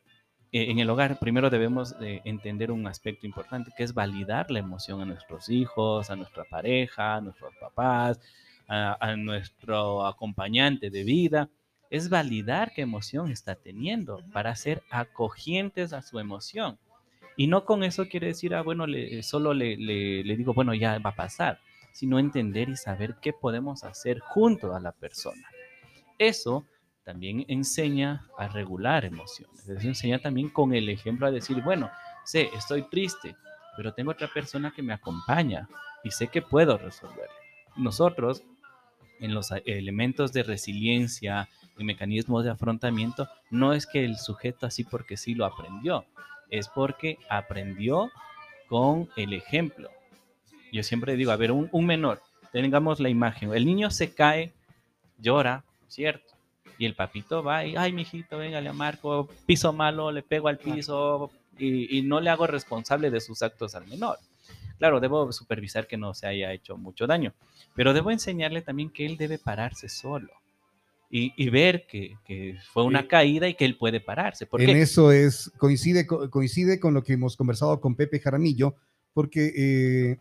eh, 0.51 0.69
en 0.69 0.77
el 0.77 0.87
hogar 0.91 1.17
primero 1.17 1.49
debemos 1.49 1.97
de 1.97 2.21
entender 2.23 2.71
un 2.71 2.85
aspecto 2.85 3.25
importante 3.25 3.71
que 3.75 3.83
es 3.83 3.95
validar 3.95 4.51
la 4.51 4.59
emoción 4.59 5.01
a 5.01 5.05
nuestros 5.05 5.49
hijos, 5.49 6.11
a 6.11 6.15
nuestra 6.15 6.43
pareja, 6.43 7.15
a 7.15 7.21
nuestros 7.21 7.55
papás, 7.55 8.19
a, 8.67 8.97
a 9.03 9.15
nuestro 9.15 10.05
acompañante 10.05 10.91
de 10.91 11.03
vida. 11.03 11.49
Es 11.89 12.09
validar 12.09 12.73
qué 12.73 12.81
emoción 12.81 13.31
está 13.31 13.55
teniendo 13.55 14.21
para 14.33 14.55
ser 14.55 14.83
acogientes 14.89 15.93
a 15.93 16.01
su 16.01 16.19
emoción. 16.19 16.77
Y 17.37 17.47
no 17.47 17.65
con 17.65 17.83
eso 17.83 18.07
quiere 18.07 18.27
decir, 18.27 18.55
ah, 18.55 18.61
bueno, 18.63 18.87
le- 18.87 19.23
solo 19.23 19.53
le, 19.53 19.77
le- 19.77 20.23
le 20.23 20.35
digo, 20.37 20.53
bueno, 20.53 20.73
ya 20.73 20.99
va 20.99 21.11
a 21.11 21.15
pasar, 21.15 21.59
sino 21.93 22.19
entender 22.19 22.69
y 22.69 22.75
saber 22.75 23.15
qué 23.21 23.31
podemos 23.33 23.83
hacer 23.83 24.19
junto 24.19 24.75
a 24.75 24.79
la 24.79 24.91
persona. 24.91 25.47
Eso 26.17 26.65
también 27.03 27.45
enseña 27.47 28.27
a 28.37 28.47
regular 28.47 29.05
emociones. 29.05 29.67
Eso 29.69 29.87
enseña 29.87 30.19
también 30.19 30.49
con 30.49 30.73
el 30.73 30.89
ejemplo 30.89 31.27
a 31.27 31.31
decir, 31.31 31.61
bueno, 31.61 31.89
sé, 32.25 32.49
estoy 32.55 32.83
triste, 32.89 33.35
pero 33.77 33.93
tengo 33.93 34.11
otra 34.11 34.27
persona 34.27 34.73
que 34.75 34.81
me 34.83 34.93
acompaña 34.93 35.69
y 36.03 36.11
sé 36.11 36.27
que 36.27 36.41
puedo 36.41 36.77
resolverlo. 36.77 37.33
Nosotros, 37.77 38.43
en 39.19 39.33
los 39.33 39.51
a- 39.51 39.57
elementos 39.65 40.33
de 40.33 40.43
resiliencia 40.43 41.49
y 41.77 41.83
mecanismos 41.83 42.43
de 42.43 42.51
afrontamiento, 42.51 43.27
no 43.51 43.73
es 43.73 43.85
que 43.85 44.03
el 44.05 44.17
sujeto 44.17 44.65
así 44.65 44.83
porque 44.83 45.17
sí 45.17 45.35
lo 45.35 45.45
aprendió, 45.45 46.05
es 46.49 46.67
porque 46.69 47.17
aprendió 47.29 48.11
con 48.67 49.09
el 49.15 49.33
ejemplo. 49.33 49.89
Yo 50.71 50.83
siempre 50.83 51.15
digo, 51.15 51.31
a 51.31 51.35
ver, 51.37 51.51
un, 51.51 51.69
un 51.71 51.85
menor, 51.85 52.21
tengamos 52.51 52.99
la 52.99 53.09
imagen, 53.09 53.53
el 53.53 53.65
niño 53.65 53.89
se 53.91 54.13
cae, 54.13 54.53
llora, 55.17 55.63
¿cierto? 55.87 56.33
Y 56.77 56.85
el 56.85 56.93
papito 56.93 57.41
va 57.43 57.65
y, 57.65 57.75
ay, 57.75 57.91
mijito, 57.93 58.37
venga, 58.37 58.61
le 58.61 58.71
marco, 58.73 59.27
piso 59.45 59.73
malo, 59.73 60.11
le 60.11 60.21
pego 60.21 60.47
al 60.47 60.57
piso 60.57 61.31
y, 61.57 61.97
y 61.97 62.01
no 62.03 62.19
le 62.19 62.29
hago 62.29 62.45
responsable 62.45 63.09
de 63.09 63.19
sus 63.21 63.41
actos 63.41 63.73
al 63.75 63.87
menor. 63.87 64.17
Claro, 64.77 64.99
debo 64.99 65.31
supervisar 65.31 65.87
que 65.87 65.97
no 65.97 66.13
se 66.13 66.27
haya 66.27 66.53
hecho 66.53 66.77
mucho 66.77 67.07
daño, 67.07 67.33
pero 67.75 67.93
debo 67.93 68.11
enseñarle 68.11 68.61
también 68.61 68.89
que 68.89 69.05
él 69.05 69.17
debe 69.17 69.37
pararse 69.39 69.89
solo 69.89 70.29
y, 71.09 71.33
y 71.35 71.49
ver 71.49 71.87
que, 71.87 72.15
que 72.25 72.57
fue 72.73 72.83
una 72.83 73.01
Sí. 73.01 73.07
caída 73.07 73.47
y 73.47 73.53
que 73.55 73.65
él 73.65 73.77
puede 73.77 73.99
pararse. 74.01 74.45
¿Por 74.45 74.61
en 74.61 74.67
qué? 74.67 74.81
eso 74.81 75.11
es, 75.11 75.51
coincide, 75.57 76.05
co- 76.05 76.29
coincide 76.29 76.79
con 76.79 76.93
lo 76.93 77.03
que 77.03 77.13
hemos 77.13 77.35
conversado 77.35 77.79
con 77.79 77.95
Pepe 77.95 78.19
Jaramillo, 78.19 78.75
porque 79.13 79.51
eh, 79.55 80.17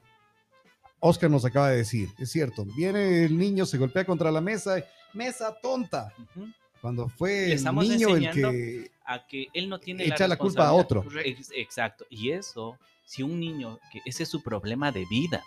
Oscar 1.01 1.31
nos 1.31 1.45
acaba 1.45 1.71
de 1.71 1.79
decir, 1.79 2.09
es 2.19 2.31
cierto, 2.31 2.65
viene 2.77 3.25
el 3.25 3.37
niño, 3.37 3.67
se 3.67 3.79
golpea 3.79 4.05
contra 4.05 4.31
la 4.31 4.41
mesa, 4.41 4.83
mesa 5.13 5.55
tonta, 5.61 6.13
Ujú. 6.19 6.47
cuando 6.81 7.09
fue 7.09 7.53
el 7.53 7.65
niño 7.65 8.17
el 8.17 8.31
que 8.31 8.91
a 9.05 9.25
que 9.27 9.49
él 9.53 9.69
no 9.69 9.79
tiene 9.79 10.05
echa 10.07 10.27
la 10.27 10.37
culpa 10.37 10.67
a 10.67 10.73
otro. 10.73 11.05
Correcto. 11.05 11.53
Exacto. 11.55 12.07
Y 12.11 12.31
eso, 12.31 12.77
si 13.07 13.23
un 13.23 13.41
niño, 13.41 13.79
que 13.91 14.01
ese 14.05 14.25
es 14.25 14.29
su 14.29 14.43
problema 14.43 14.93
de 14.93 15.07
vida, 15.07 15.43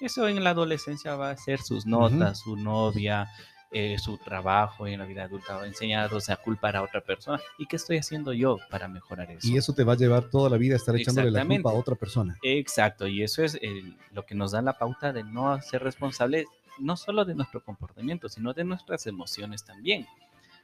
eso 0.00 0.28
en 0.28 0.44
la 0.44 0.50
adolescencia 0.50 1.16
va 1.16 1.30
a 1.30 1.36
ser 1.36 1.60
sus 1.62 1.86
notas, 1.86 2.40
su 2.40 2.56
novia, 2.56 3.26
eh, 3.70 3.98
su 3.98 4.16
trabajo 4.18 4.86
en 4.86 4.98
la 4.98 5.04
vida 5.04 5.24
adulta, 5.24 5.64
enseñados 5.66 6.30
a 6.30 6.36
culpar 6.36 6.76
a 6.76 6.82
otra 6.82 7.00
persona. 7.00 7.40
¿Y 7.58 7.66
qué 7.66 7.76
estoy 7.76 7.98
haciendo 7.98 8.32
yo 8.32 8.58
para 8.70 8.88
mejorar 8.88 9.30
eso? 9.30 9.46
Y 9.48 9.56
eso 9.56 9.74
te 9.74 9.84
va 9.84 9.94
a 9.94 9.96
llevar 9.96 10.30
toda 10.30 10.48
la 10.50 10.56
vida 10.56 10.74
a 10.74 10.76
estar 10.78 10.94
echándole 10.96 11.30
la 11.30 11.40
culpa 11.44 11.70
a 11.70 11.74
otra 11.80 11.94
persona. 11.96 12.38
Exacto, 12.42 13.06
y 13.06 13.22
eso 13.22 13.42
es 13.42 13.58
el- 13.60 13.96
lo 14.12 14.24
que 14.24 14.34
nos 14.34 14.52
da 14.52 14.62
la 14.62 14.78
pauta 14.78 15.12
de 15.12 15.22
no 15.24 15.60
ser 15.62 15.82
responsables 15.82 16.46
no 16.78 16.96
solo 16.96 17.24
de 17.24 17.34
nuestro 17.34 17.62
comportamiento, 17.62 18.28
sino 18.28 18.52
de 18.54 18.62
nuestras 18.64 19.06
emociones 19.08 19.64
también. 19.64 20.06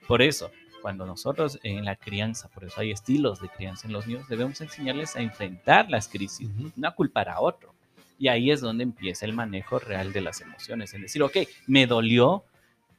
Por 0.06 0.22
eso, 0.22 0.50
cuando 0.84 1.06
nosotros 1.06 1.58
en 1.62 1.86
la 1.86 1.96
crianza, 1.96 2.48
por 2.48 2.62
eso 2.62 2.78
hay 2.78 2.90
estilos 2.90 3.40
de 3.40 3.48
crianza 3.48 3.86
en 3.86 3.94
los 3.94 4.06
niños, 4.06 4.28
debemos 4.28 4.60
enseñarles 4.60 5.16
a 5.16 5.22
enfrentar 5.22 5.88
las 5.88 6.08
crisis, 6.08 6.46
Ujú. 6.46 6.72
no 6.76 6.88
a 6.88 6.94
culpar 6.94 7.30
a 7.30 7.40
otro. 7.40 7.72
Y 8.18 8.28
ahí 8.28 8.50
es 8.50 8.60
donde 8.60 8.82
empieza 8.82 9.24
el 9.24 9.32
manejo 9.32 9.78
real 9.78 10.12
de 10.12 10.20
las 10.20 10.42
emociones, 10.42 10.92
en 10.92 11.00
decir, 11.00 11.22
ok, 11.22 11.38
me 11.66 11.86
dolió, 11.86 12.44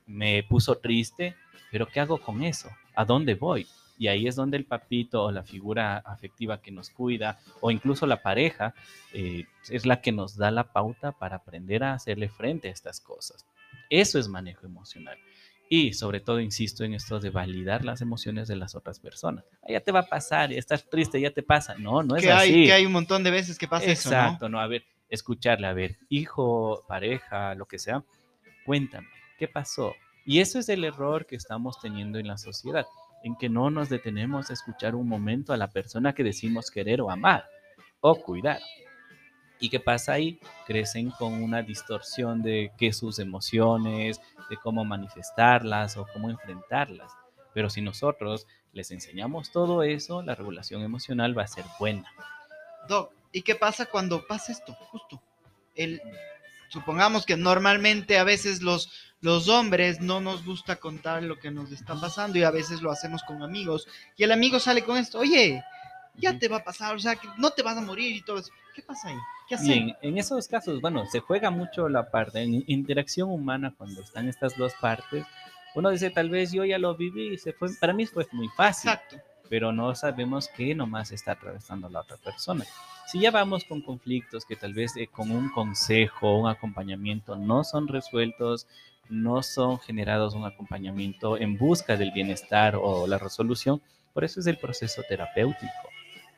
me 0.08 0.42
puso 0.42 0.80
triste, 0.80 1.36
pero 1.72 1.86
¿qué 1.86 2.00
hago 2.00 2.18
con 2.18 2.44
eso? 2.44 2.72
¿A 2.96 3.06
dónde 3.06 3.36
voy? 3.36 3.68
Y 4.00 4.08
ahí 4.08 4.26
es 4.26 4.36
donde 4.36 4.58
el 4.58 4.66
papito 4.66 5.22
o 5.22 5.32
la 5.32 5.44
figura 5.44 5.98
afectiva 5.98 6.60
que 6.64 6.72
nos 6.72 6.90
cuida, 6.90 7.38
o 7.62 7.70
incluso 7.70 8.08
la 8.08 8.24
pareja, 8.24 8.74
eh, 9.14 9.46
es 9.70 9.86
la 9.86 10.02
que 10.02 10.12
nos 10.12 10.36
da 10.38 10.50
la 10.50 10.74
pauta 10.74 11.12
para 11.12 11.36
aprender 11.36 11.84
a 11.84 11.94
hacerle 11.94 12.30
frente 12.30 12.68
a 12.68 12.72
estas 12.72 13.00
cosas. 13.00 13.46
Eso 13.92 14.18
es 14.18 14.28
manejo 14.28 14.66
emocional. 14.66 15.20
Y 15.70 15.94
sobre 15.94 16.20
todo, 16.20 16.40
insisto 16.40 16.84
en 16.84 16.94
esto 16.94 17.20
de 17.20 17.32
validar 17.32 17.84
las 17.84 18.02
emociones 18.02 18.48
de 18.48 18.56
las 18.56 18.76
otras 18.76 19.00
personas. 19.00 19.46
Ah, 19.64 19.72
ya 19.72 19.82
te 19.82 19.92
va 19.92 20.02
a 20.02 20.06
pasar, 20.06 20.52
ya 20.52 20.60
estás 20.60 20.88
triste, 20.90 21.20
ya 21.20 21.32
te 21.32 21.42
pasa. 21.42 21.76
No, 21.78 22.04
no 22.04 22.16
es 22.16 22.24
que 22.24 22.32
así. 22.32 22.54
hay, 22.54 22.66
que 22.66 22.74
hay 22.74 22.86
un 22.86 22.92
montón 22.92 23.24
de 23.24 23.32
veces 23.32 23.58
que 23.58 23.68
pasa 23.68 23.86
eso, 23.86 24.10
¿no? 24.12 24.16
Exacto, 24.16 24.50
¿no? 24.50 24.60
A 24.60 24.68
ver, 24.68 24.84
escucharle, 25.10 25.68
a 25.68 25.74
ver, 25.74 25.98
hijo, 26.10 26.84
pareja, 26.88 27.56
lo 27.56 27.66
que 27.66 27.80
sea, 27.80 28.04
cuéntame, 28.66 29.08
¿qué 29.38 29.48
pasó? 29.48 29.96
Y 30.26 30.40
eso 30.40 30.60
es 30.60 30.70
el 30.70 30.84
error 30.84 31.26
que 31.26 31.36
estamos 31.36 31.80
teniendo 31.80 32.20
en 32.20 32.28
la 32.28 32.38
sociedad, 32.38 32.86
en 33.24 33.36
que 33.36 33.50
no 33.50 33.70
nos 33.70 33.90
detenemos 33.90 34.50
a 34.50 34.54
escuchar 34.54 34.96
un 34.96 35.08
momento 35.08 35.54
a 35.54 35.58
la 35.58 35.70
persona 35.70 36.14
que 36.14 36.24
decimos 36.24 36.72
querer 36.72 37.02
o 37.02 37.12
amar 37.12 37.46
o 38.02 38.16
cuidar. 38.16 38.60
¿Y 39.60 39.70
qué 39.70 39.80
pasa 39.80 40.14
ahí? 40.14 40.40
Crecen 40.68 41.12
con 41.12 41.42
una 41.42 41.62
distorsión 41.62 42.42
de 42.42 42.72
qué 42.78 42.92
sus 42.92 43.20
emociones, 43.20 44.20
de 44.50 44.58
cómo 44.58 44.84
manifestarlas 44.84 45.98
o 45.98 46.06
cómo 46.12 46.30
enfrentarlas. 46.30 47.12
Pero 47.54 47.70
si 47.70 47.82
nosotros 47.82 48.48
les 48.74 48.92
enseñamos 48.92 49.52
todo 49.52 49.84
eso, 49.84 50.22
la 50.22 50.36
regulación 50.36 50.82
emocional 50.82 51.38
va 51.38 51.44
a 51.44 51.48
ser 51.48 51.64
buena. 51.80 52.12
Doc, 52.88 53.12
¿y 53.32 53.42
qué 53.42 53.56
pasa 53.56 53.86
cuando 53.86 54.28
pasa 54.28 54.52
esto? 54.52 54.74
Justo. 54.74 55.22
El, 55.76 56.02
supongamos 56.70 57.26
que 57.26 57.38
normalmente 57.38 58.18
a 58.18 58.24
veces 58.24 58.62
los, 58.62 58.92
los 59.22 59.48
hombres 59.48 60.02
no 60.02 60.20
nos 60.20 60.46
gusta 60.46 60.76
contar 60.76 61.24
lo 61.24 61.40
que 61.40 61.52
nos 61.52 61.72
está 61.72 62.00
pasando 62.00 62.38
y 62.38 62.44
a 62.44 62.52
veces 62.52 62.82
lo 62.82 62.92
hacemos 62.92 63.24
con 63.24 63.42
amigos 63.42 63.88
y 64.18 64.24
el 64.24 64.32
amigo 64.32 64.60
sale 64.60 64.84
con 64.84 64.98
esto, 64.98 65.20
oye, 65.20 65.64
ya 66.18 66.38
te 66.38 66.48
va 66.48 66.58
a 66.58 66.64
pasar, 66.64 66.96
o 66.96 67.00
sea, 67.00 67.16
que 67.16 67.28
no 67.38 67.52
te 67.52 67.64
vas 67.64 67.78
a 67.78 67.82
morir 67.82 68.16
y 68.16 68.22
todo 68.22 68.40
eso. 68.40 68.52
¿Qué 68.74 68.82
pasa 68.82 69.10
ahí? 69.10 69.18
¿Qué 69.48 69.56
hacen? 69.56 69.68
Bien, 69.68 69.98
en 70.02 70.18
esos 70.18 70.48
casos, 70.48 70.82
bueno, 70.82 71.06
se 71.06 71.20
juega 71.20 71.50
mucho 71.50 71.88
la 71.90 72.10
parte 72.10 72.42
en 72.42 72.64
interacción 72.68 73.30
humana 73.30 73.74
cuando 73.78 74.02
están 74.02 74.28
estas 74.28 74.58
dos 74.58 74.74
partes. 74.80 75.26
Uno 75.76 75.90
dice, 75.90 76.10
tal 76.10 76.30
vez 76.30 76.52
yo 76.52 76.64
ya 76.66 76.78
lo 76.78 76.96
viví 76.96 77.34
y 77.34 77.38
se 77.38 77.54
fue, 77.54 77.70
para 77.80 77.94
mí 77.94 78.06
fue 78.06 78.28
muy 78.32 78.48
fácil, 78.50 78.92
Exacto. 78.92 79.18
pero 79.50 79.72
no 79.72 79.94
sabemos 79.96 80.50
qué 80.56 80.74
nomás 80.74 81.12
está 81.12 81.34
atravesando 81.34 81.90
la 81.90 82.02
otra 82.02 82.18
persona. 82.18 82.66
Si 83.08 83.20
ya 83.20 83.30
vamos 83.32 83.66
con 83.66 83.82
conflictos 83.82 84.46
que 84.46 84.56
tal 84.56 84.74
vez 84.74 84.96
eh, 84.98 85.08
con 85.08 85.32
un 85.32 85.50
consejo, 85.50 86.40
un 86.40 86.50
acompañamiento 86.50 87.36
no 87.36 87.64
son 87.64 87.88
resueltos, 87.88 88.68
no 89.10 89.44
son 89.44 89.80
generados 89.80 90.34
un 90.34 90.46
acompañamiento 90.46 91.38
en 91.38 91.58
busca 91.58 91.98
del 91.98 92.12
bienestar 92.12 92.76
o 92.76 93.06
la 93.06 93.18
resolución, 93.18 93.82
por 94.14 94.24
eso 94.24 94.40
es 94.40 94.48
el 94.48 94.58
proceso 94.58 95.04
terapéutico, 95.08 95.90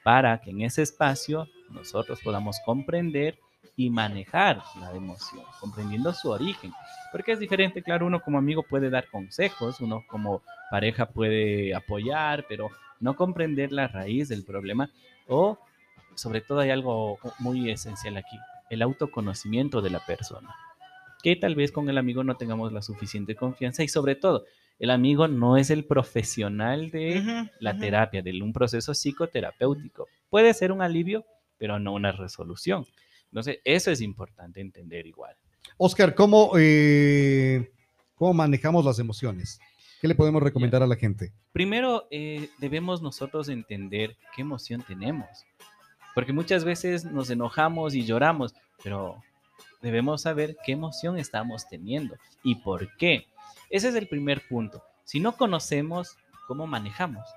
para 0.08 0.40
que 0.40 0.52
en 0.52 0.62
ese 0.62 0.84
espacio 0.84 1.50
nosotros 1.70 2.22
podamos 2.24 2.62
comprender 2.66 3.38
y 3.76 3.90
manejar 3.90 4.64
la 4.80 4.96
emoción, 4.96 5.44
comprendiendo 5.60 6.14
su 6.14 6.30
origen. 6.30 6.72
Porque 7.12 7.34
es 7.34 7.40
diferente, 7.40 7.84
claro, 7.84 8.06
uno 8.06 8.22
como 8.22 8.38
amigo 8.38 8.64
puede 8.64 8.90
dar 8.90 9.10
consejos, 9.10 9.82
uno 9.82 10.06
como 10.08 10.44
pareja 10.72 11.08
puede 11.08 11.76
apoyar, 11.76 12.46
pero 12.48 12.70
no 13.02 13.18
comprender 13.18 13.74
la 13.74 13.90
raíz 13.90 14.30
del 14.30 14.46
problema 14.46 14.90
o 15.28 15.60
sobre 16.16 16.40
todo 16.40 16.60
hay 16.60 16.70
algo 16.70 17.20
muy 17.40 17.70
esencial 17.70 18.16
aquí, 18.16 18.38
el 18.70 18.84
autoconocimiento 18.84 19.82
de 19.82 19.90
la 19.90 20.00
persona. 20.06 20.56
Que 21.22 21.36
tal 21.36 21.54
vez 21.54 21.74
con 21.74 21.90
el 21.90 21.98
amigo 21.98 22.24
no 22.24 22.38
tengamos 22.38 22.72
la 22.72 22.82
suficiente 22.82 23.36
confianza 23.36 23.84
y 23.84 23.90
sobre 23.90 24.16
todo, 24.16 24.46
el 24.80 24.92
amigo 24.92 25.28
no 25.28 25.58
es 25.58 25.70
el 25.70 25.86
profesional 25.86 26.92
de 26.92 27.50
la 27.60 27.78
terapia, 27.78 28.22
de 28.22 28.42
un 28.42 28.54
proceso 28.54 28.94
psicoterapéutico. 28.94 30.08
Puede 30.30 30.54
ser 30.54 30.72
un 30.72 30.82
alivio, 30.82 31.26
pero 31.58 31.80
no 31.80 31.94
una 31.94 32.12
resolución. 32.12 32.86
Entonces, 33.32 33.60
eso 33.64 33.92
es 33.92 34.02
importante 34.02 34.62
entender 34.62 35.06
igual. 35.08 35.36
Oscar, 35.78 36.16
¿cómo, 36.16 36.52
eh, 36.58 37.72
¿cómo 38.16 38.34
manejamos 38.34 38.86
las 38.86 39.00
emociones? 39.00 39.60
¿Qué 40.00 40.08
le 40.08 40.16
podemos 40.16 40.44
recomendar 40.44 40.84
a 40.84 40.88
la 40.88 40.96
gente? 40.96 41.34
Primero, 41.52 42.08
eh, 42.12 42.50
debemos 42.60 43.02
nosotros 43.02 43.50
entender 43.50 44.16
qué 44.36 44.44
emoción 44.44 44.84
tenemos. 44.88 45.28
Porque 46.14 46.34
muchas 46.34 46.64
veces 46.64 47.06
nos 47.06 47.30
enojamos 47.30 47.96
y 47.96 48.06
lloramos, 48.06 48.54
pero 48.84 49.24
debemos 49.82 50.22
saber 50.22 50.56
qué 50.66 50.72
emoción 50.72 51.18
estamos 51.18 51.68
teniendo 51.68 52.16
y 52.44 52.56
por 52.56 52.96
qué. 52.98 53.28
Ese 53.70 53.90
es 53.90 53.96
el 53.96 54.08
primer 54.08 54.48
punto. 54.48 54.84
Si 55.04 55.20
no 55.20 55.36
conocemos 55.38 56.18
cómo 56.48 56.68
manejamos, 56.68 57.28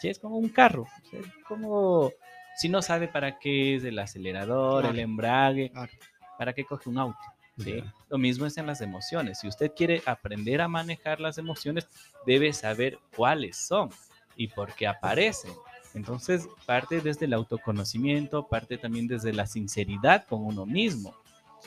¿sí? 0.00 0.08
es 0.08 0.18
como 0.18 0.36
un 0.36 0.48
carro. 0.48 0.86
Es 1.12 1.26
como 1.46 2.10
si 2.56 2.68
no 2.68 2.82
sabe 2.82 3.06
para 3.08 3.38
qué 3.38 3.76
es 3.76 3.84
el 3.84 3.98
acelerador, 3.98 4.84
el 4.84 4.90
Claro. 4.92 5.04
embrague, 5.04 5.70
Claro. 5.70 5.92
para 6.38 6.52
qué 6.52 6.64
coge 6.64 6.88
un 6.90 6.98
auto. 6.98 7.18
¿sí? 7.58 7.76
Ya. 7.76 7.94
Lo 8.08 8.18
mismo 8.18 8.46
es 8.46 8.56
en 8.58 8.66
las 8.66 8.80
emociones. 8.80 9.40
Si 9.40 9.48
usted 9.48 9.72
quiere 9.76 10.02
aprender 10.06 10.60
a 10.60 10.68
manejar 10.68 11.20
las 11.20 11.38
emociones, 11.38 11.86
debe 12.26 12.52
saber 12.52 12.98
cuáles 13.16 13.56
son 13.56 13.90
y 14.36 14.46
por 14.48 14.72
qué 14.74 14.86
aparecen. 14.86 15.52
Entonces, 15.94 16.46
parte 16.66 17.00
desde 17.00 17.26
el 17.26 17.32
autoconocimiento, 17.32 18.46
parte 18.46 18.78
también 18.78 19.06
desde 19.08 19.32
la 19.32 19.46
sinceridad 19.46 20.24
con 20.26 20.44
uno 20.44 20.66
mismo 20.66 21.14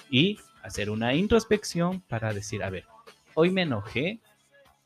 y 0.10 0.40
hacer 0.64 0.90
una 0.90 1.14
introspección 1.14 2.02
para 2.02 2.34
decir, 2.34 2.64
a 2.64 2.70
ver, 2.70 2.86
hoy 3.36 3.50
me 3.52 3.64
enojé 3.64 4.20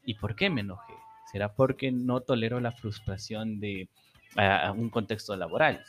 y 0.06 0.16
por 0.16 0.36
qué 0.36 0.50
me 0.50 0.62
enojé. 0.62 0.94
¿Será 1.32 1.54
porque 1.54 1.92
no 1.92 2.22
tolero 2.22 2.60
la 2.60 2.72
frustración 2.72 3.60
de 3.60 3.90
ah, 4.38 4.74
un 4.76 4.90
contexto 4.90 5.36
laboral? 5.36 5.84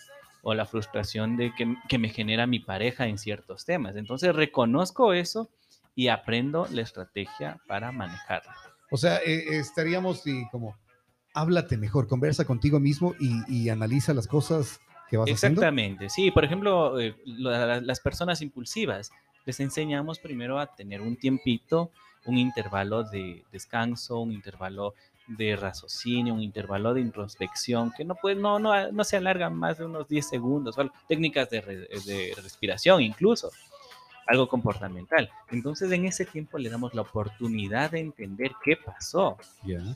o 0.48 0.54
la 0.54 0.64
frustración 0.64 1.36
de 1.36 1.52
que, 1.56 1.74
que 1.88 1.98
me 1.98 2.08
genera 2.08 2.46
mi 2.46 2.60
pareja 2.60 3.08
en 3.08 3.18
ciertos 3.18 3.64
temas. 3.64 3.96
Entonces 3.96 4.32
reconozco 4.32 5.12
eso 5.12 5.50
y 5.96 6.06
aprendo 6.06 6.68
la 6.70 6.82
estrategia 6.82 7.58
para 7.66 7.90
manejarlo. 7.90 8.52
O 8.92 8.96
sea, 8.96 9.16
eh, 9.26 9.58
estaríamos 9.58 10.24
y 10.24 10.48
como, 10.50 10.76
háblate 11.34 11.76
mejor, 11.76 12.06
conversa 12.06 12.44
contigo 12.44 12.78
mismo 12.78 13.16
y, 13.18 13.42
y 13.52 13.70
analiza 13.70 14.14
las 14.14 14.28
cosas 14.28 14.80
que 15.10 15.16
vas 15.16 15.28
haciendo. 15.28 15.62
Exactamente, 15.62 16.08
sí. 16.10 16.30
Por 16.30 16.44
ejemplo, 16.44 17.00
eh, 17.00 17.16
la- 17.24 17.80
las 17.80 17.98
personas 17.98 18.40
impulsivas, 18.40 19.10
les 19.46 19.58
enseñamos 19.58 20.20
primero 20.20 20.60
a 20.60 20.76
tener 20.76 21.00
un 21.00 21.16
tiempito, 21.16 21.90
un 22.26 22.38
intervalo 22.38 23.02
de 23.04 23.44
descanso, 23.52 24.18
un 24.20 24.32
intervalo 24.32 24.94
de 25.26 25.56
raciocinio, 25.56 26.34
un 26.34 26.42
intervalo 26.42 26.94
de 26.94 27.00
introspección, 27.00 27.92
que 27.96 28.04
no, 28.04 28.14
puede, 28.14 28.36
no, 28.36 28.58
no, 28.58 28.92
no 28.92 29.04
se 29.04 29.16
alarga 29.16 29.50
más 29.50 29.78
de 29.78 29.84
unos 29.86 30.06
10 30.08 30.28
segundos, 30.28 30.76
¿vale? 30.76 30.90
técnicas 31.08 31.50
de, 31.50 31.60
re- 31.60 31.88
de 32.06 32.32
respiración 32.42 33.02
incluso, 33.02 33.50
algo 34.28 34.48
comportamental. 34.48 35.28
Entonces 35.50 35.90
en 35.92 36.04
ese 36.04 36.24
tiempo 36.26 36.58
le 36.58 36.68
damos 36.70 36.94
la 36.94 37.02
oportunidad 37.02 37.90
de 37.92 38.00
entender 38.00 38.52
qué 38.64 38.76
pasó. 38.76 39.36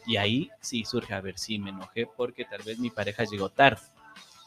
Y 0.07 0.16
ahí 0.16 0.51
sí 0.61 0.85
surge, 0.85 1.14
a 1.14 1.21
ver, 1.21 1.38
sí, 1.38 1.59
me 1.59 1.71
enojé 1.71 2.07
porque 2.16 2.45
tal 2.45 2.62
vez 2.62 2.79
mi 2.79 2.90
pareja 2.90 3.25
llegó 3.25 3.49
tarde 3.51 3.83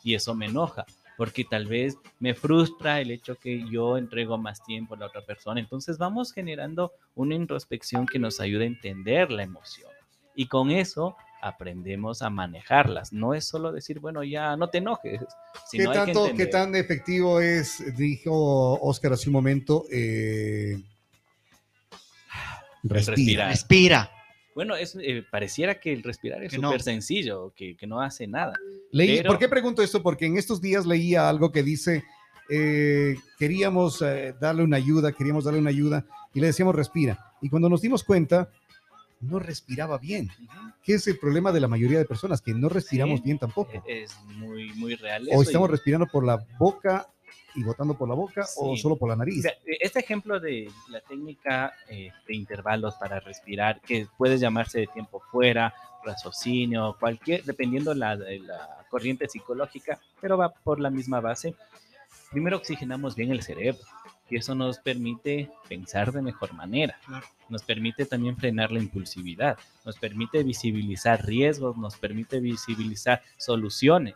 y 0.04 0.16
eso 0.16 0.34
me 0.36 0.48
enoja, 0.48 0.86
porque 1.18 1.46
tal 1.46 1.68
vez 1.68 1.98
me 2.20 2.34
frustra 2.34 3.02
el 3.02 3.12
hecho 3.12 3.36
que 3.36 3.64
yo 3.70 3.98
entrego 3.98 4.38
más 4.38 4.64
tiempo 4.64 4.96
a 4.96 4.98
la 4.98 5.08
otra 5.08 5.22
persona. 5.22 5.60
Entonces 5.60 5.98
vamos 5.98 6.34
generando 6.34 6.92
una 7.16 7.36
introspección 7.36 8.06
que 8.06 8.20
nos 8.20 8.40
ayude 8.40 8.64
a 8.64 8.68
entender 8.68 9.32
la 9.32 9.44
emoción 9.44 9.92
y 10.36 10.48
con 10.48 10.72
eso 10.72 11.16
aprendemos 11.42 12.22
a 12.22 12.30
manejarlas. 12.30 13.12
No 13.12 13.34
es 13.34 13.46
solo 13.46 13.72
decir, 13.72 14.00
bueno, 14.00 14.24
ya 14.24 14.56
no 14.56 14.70
te 14.70 14.78
enojes, 14.80 15.20
¿Qué, 15.20 15.60
sino 15.70 15.92
hay 15.92 16.00
que 16.00 16.06
tanto, 16.06 16.34
¿Qué 16.36 16.46
tan 16.48 16.76
efectivo 16.76 17.42
es, 17.42 17.96
dijo 17.98 18.80
Oscar 18.82 19.14
hace 19.14 19.30
un 19.30 19.34
momento, 19.34 19.86
eh, 19.92 20.82
respira? 22.84 23.50
Respira. 23.50 24.12
Bueno, 24.56 24.76
es, 24.76 24.96
eh, 25.02 25.24
pareciera 25.30 25.80
que 25.80 25.92
el 25.94 26.04
respirar 26.04 26.44
es 26.44 26.52
Que 26.52 26.58
no. 26.60 26.70
súper 26.70 26.82
sencillo, 26.84 27.52
que, 27.56 27.76
que 27.76 27.88
no 27.88 28.02
hace 28.02 28.28
nada. 28.28 28.54
Leí- 28.92 29.18
Pero- 29.18 29.30
¿Por 29.32 29.40
qué 29.40 29.50
pregunto 29.50 29.82
esto? 29.82 30.02
Porque 30.04 30.26
en 30.26 30.38
estos 30.38 30.62
días 30.62 30.86
leía 30.86 31.28
algo 31.28 31.52
que 31.52 31.64
dice, 31.64 32.04
eh, 32.50 33.16
queríamos 33.40 34.02
eh, 34.02 34.36
darle 34.40 34.64
una 34.64 34.78
ayuda, 34.78 35.12
queríamos 35.12 35.44
darle 35.46 35.60
una 35.60 35.70
ayuda 35.70 36.06
y 36.34 36.40
le 36.40 36.48
decíamos 36.48 36.76
respira. 36.76 37.34
Y 37.42 37.50
cuando 37.50 37.70
nos 37.70 37.82
dimos 37.82 38.04
cuenta, 38.04 38.50
no 39.22 39.40
respiraba 39.40 39.98
bien. 39.98 40.30
¿Qué 40.84 40.96
es 40.96 41.08
el 41.08 41.18
problema 41.18 41.52
de 41.54 41.62
la 41.62 41.68
mayoría 41.70 41.98
de 41.98 42.06
personas? 42.06 42.42
Que 42.42 42.54
no 42.54 42.68
respiramos 42.70 43.20
Sí. 43.20 43.26
bien 43.26 43.40
tampoco. 43.40 43.82
Es 43.88 44.16
muy, 44.36 44.74
muy 44.74 44.96
real. 44.96 45.24
O 45.30 45.36
eso 45.36 45.44
y- 45.44 45.46
estamos 45.46 45.70
respirando 45.72 46.08
por 46.08 46.26
la 46.26 46.46
boca 46.60 47.08
y 47.56 47.64
botando 47.64 47.94
por 47.96 48.08
la 48.10 48.16
boca 48.16 48.46
o 48.58 48.76
Sí. 48.76 48.82
solo 48.82 48.96
por 48.96 49.10
la 49.10 49.16
nariz. 49.16 49.38
Mira, 49.38 49.54
Este 49.82 50.00
ejemplo 50.00 50.40
de 50.40 50.70
la 50.90 51.02
técnica 51.02 51.74
eh, 51.90 52.12
de 52.28 52.36
intervalos 52.36 52.96
para 52.96 53.20
respirar, 53.20 53.80
que 53.82 54.08
puede 54.18 54.38
llamarse 54.38 54.80
de 54.80 54.88
tiempo 54.88 55.22
fuera, 55.32 55.74
raciocinio, 56.04 56.96
cualquier, 57.00 57.44
dependiendo 57.44 57.94
la, 57.94 58.18
de 58.18 58.40
la 58.40 58.86
corriente 58.90 59.28
psicológica, 59.30 60.00
pero 60.20 60.38
va 60.38 60.50
por 60.50 60.80
la 60.80 60.90
misma 60.90 61.20
base. 61.22 61.56
Primero 62.32 62.58
oxigenamos 62.58 63.16
bien 63.16 63.32
el 63.32 63.42
cerebro 63.44 63.82
y 64.30 64.38
eso 64.38 64.56
nos 64.56 64.80
permite 64.80 65.52
pensar 65.70 66.12
de 66.12 66.22
mejor 66.22 66.54
manera. 66.54 66.98
Claro. 67.06 67.26
Nos 67.50 67.64
permite 67.64 68.06
también 68.06 68.36
frenar 68.36 68.72
la 68.72 68.80
impulsividad, 68.80 69.58
nos 69.86 69.98
permite 70.00 70.44
visibilizar 70.44 71.24
riesgos, 71.26 71.78
nos 71.78 71.96
permite 71.98 72.40
visibilizar 72.40 73.22
soluciones. 73.38 74.16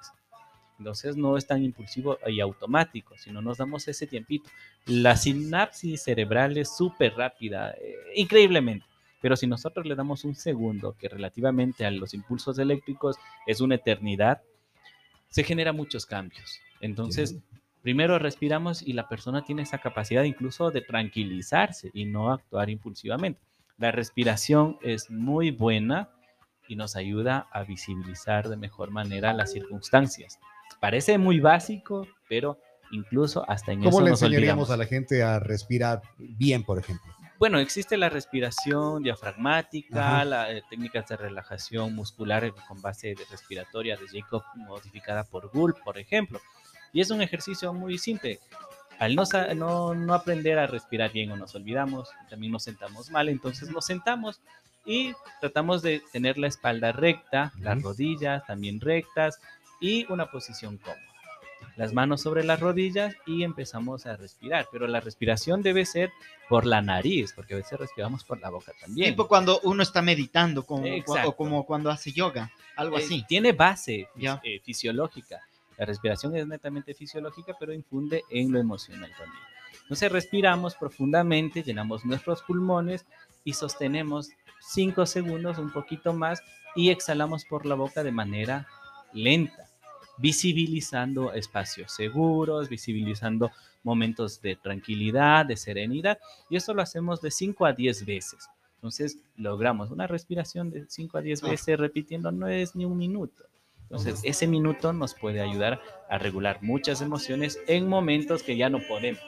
Entonces 0.79 1.17
no 1.17 1.37
es 1.37 1.47
tan 1.47 1.63
impulsivo 1.63 2.17
y 2.27 2.39
automático, 2.39 3.17
sino 3.17 3.41
nos 3.41 3.57
damos 3.57 3.87
ese 3.87 4.07
tiempito. 4.07 4.49
La 4.85 5.15
sinapsis 5.15 6.03
cerebral 6.03 6.57
es 6.57 6.75
súper 6.75 7.15
rápida, 7.15 7.71
eh, 7.71 7.95
increíblemente. 8.15 8.85
Pero 9.21 9.35
si 9.35 9.47
nosotros 9.47 9.85
le 9.85 9.95
damos 9.95 10.23
un 10.23 10.35
segundo, 10.35 10.95
que 10.97 11.09
relativamente 11.09 11.85
a 11.85 11.91
los 11.91 12.13
impulsos 12.13 12.59
eléctricos 12.59 13.17
es 13.47 13.61
una 13.61 13.75
eternidad, 13.75 14.41
se 15.29 15.43
generan 15.43 15.75
muchos 15.75 16.05
cambios. 16.05 16.59
Entonces, 16.79 17.37
primero 17.81 18.19
respiramos 18.19 18.81
y 18.81 18.93
la 18.93 19.07
persona 19.07 19.43
tiene 19.43 19.63
esa 19.63 19.79
capacidad 19.79 20.23
incluso 20.23 20.69
de 20.69 20.81
tranquilizarse 20.81 21.89
y 21.93 22.05
no 22.05 22.31
actuar 22.31 22.69
impulsivamente. 22.69 23.41
La 23.77 23.91
respiración 23.91 24.77
es 24.81 25.09
muy 25.09 25.51
buena 25.51 26.09
y 26.67 26.75
nos 26.75 26.95
ayuda 26.95 27.47
a 27.51 27.63
visibilizar 27.63 28.49
de 28.49 28.57
mejor 28.57 28.91
manera 28.91 29.33
las 29.33 29.51
circunstancias. 29.51 30.39
Parece 30.79 31.17
muy 31.17 31.39
básico, 31.39 32.07
pero 32.29 32.59
incluso 32.91 33.43
hasta 33.49 33.71
en 33.71 33.79
¿Cómo 33.79 33.89
eso 33.97 34.01
le 34.01 34.09
nos 34.11 34.21
enseñaríamos 34.21 34.69
olvidamos. 34.69 34.71
a 34.71 34.77
la 34.77 34.85
gente 34.85 35.23
a 35.23 35.39
respirar 35.39 36.01
bien, 36.17 36.63
por 36.63 36.79
ejemplo? 36.79 37.11
Bueno, 37.39 37.59
existe 37.59 37.97
la 37.97 38.09
respiración 38.09 39.03
diafragmática, 39.03 40.25
las 40.25 40.49
técnicas 40.69 41.07
de 41.07 41.17
relajación 41.17 41.93
muscular 41.93 42.43
eh, 42.45 42.53
con 42.67 42.81
base 42.81 43.09
de 43.09 43.23
respiratoria 43.29 43.95
de 43.95 44.07
Jacob 44.07 44.43
modificada 44.55 45.23
por 45.23 45.49
Gould, 45.51 45.75
por 45.83 45.99
ejemplo. 45.99 46.39
Y 46.93 47.01
es 47.01 47.11
un 47.11 47.21
ejercicio 47.21 47.73
muy 47.73 47.97
simple. 47.99 48.39
Al 48.97 49.15
no, 49.15 49.23
no, 49.55 49.93
no 49.93 50.13
aprender 50.15 50.57
a 50.57 50.65
respirar 50.65 51.11
bien 51.11 51.31
o 51.31 51.37
nos 51.37 51.53
olvidamos, 51.53 52.09
también 52.29 52.51
nos 52.51 52.63
sentamos 52.63 53.11
mal, 53.11 53.29
entonces 53.29 53.69
nos 53.69 53.85
sentamos 53.85 54.41
y 54.85 55.13
tratamos 55.39 55.83
de 55.83 56.01
tener 56.11 56.39
la 56.39 56.47
espalda 56.47 56.91
recta, 56.91 57.51
las 57.59 57.77
Ujú. 57.77 57.89
rodillas 57.89 58.43
también 58.47 58.79
rectas 58.81 59.39
y 59.79 60.05
una 60.11 60.29
posición 60.31 60.77
cómoda. 60.77 61.01
las 61.75 61.93
manos 61.93 62.21
sobre 62.21 62.43
las 62.43 62.59
rodillas 62.59 63.15
y 63.27 63.43
empezamos 63.43 64.05
a 64.07 64.15
respirar. 64.15 64.67
Pero 64.71 64.87
la 64.87 64.99
respiración 64.99 65.61
debe 65.61 65.85
ser 65.85 66.11
por 66.49 66.65
la 66.65 66.81
nariz, 66.81 67.33
porque 67.35 67.53
a 67.53 67.57
veces 67.57 67.79
respiramos 67.79 68.23
por 68.23 68.39
la 68.39 68.49
boca 68.49 68.71
también. 68.79 69.11
Tipo 69.11 69.27
cuando 69.27 69.59
uno 69.63 69.83
está 69.83 70.01
meditando, 70.01 70.63
como, 70.65 70.85
o 71.25 71.35
como 71.35 71.65
cuando 71.65 71.89
hace 71.91 72.11
yoga, 72.11 72.51
algo 72.75 72.97
Eh, 72.97 73.03
así. 73.03 73.23
Tiene 73.27 73.51
base 73.53 74.07
Ya. 74.15 74.39
eh, 74.43 74.59
fisiológica. 74.63 75.39
La 75.77 75.85
respiración 75.85 76.35
es 76.35 76.47
netamente 76.47 76.93
fisiológica, 76.95 77.53
pero 77.59 77.71
infunde 77.73 78.23
en 78.31 78.51
lo 78.51 78.59
emocional 78.59 79.11
también. 79.17 79.43
Entonces 79.83 80.11
respiramos 80.11 80.73
profundamente, 80.75 81.61
llenamos 81.63 82.03
nuestros 82.05 82.41
pulmones 82.41 83.05
y 83.43 83.53
sostenemos 83.53 84.29
5 84.59 85.05
segundos, 85.05 85.59
un 85.59 85.71
poquito 85.71 86.13
más, 86.13 86.41
y 86.75 86.89
exhalamos 86.89 87.45
por 87.45 87.65
la 87.67 87.75
boca 87.75 88.03
de 88.03 88.11
manera 88.11 88.67
lenta, 89.13 89.66
visibilizando 90.17 91.33
espacios 91.33 91.91
seguros, 91.91 92.69
visibilizando 92.69 93.51
momentos 93.83 94.41
de 94.41 94.55
tranquilidad, 94.55 95.45
de 95.45 95.55
serenidad, 95.57 96.19
y 96.49 96.55
esto 96.57 96.73
lo 96.73 96.81
hacemos 96.81 97.21
de 97.21 97.31
5 97.31 97.65
a 97.65 97.73
10 97.73 98.05
veces. 98.05 98.49
Entonces 98.75 99.17
logramos 99.37 99.89
una 99.91 100.07
respiración 100.07 100.69
de 100.69 100.85
5 100.87 101.17
a 101.17 101.21
10 101.21 101.43
Ah. 101.43 101.49
veces 101.49 101.79
repitiendo, 101.79 102.31
no 102.31 102.47
es 102.47 102.75
ni 102.75 102.85
un 102.85 102.97
minuto. 102.97 103.43
Entonces 103.83 104.19
ese 104.23 104.47
minuto 104.47 104.91
nos 104.91 105.13
puede 105.13 105.39
ayudar 105.41 105.79
a 106.09 106.17
regular 106.17 106.61
muchas 106.61 107.01
emociones 107.01 107.57
en 107.67 107.87
momentos 107.87 108.43
que 108.43 108.57
ya 108.57 108.69
no 108.69 108.79
podemos. 108.87 109.21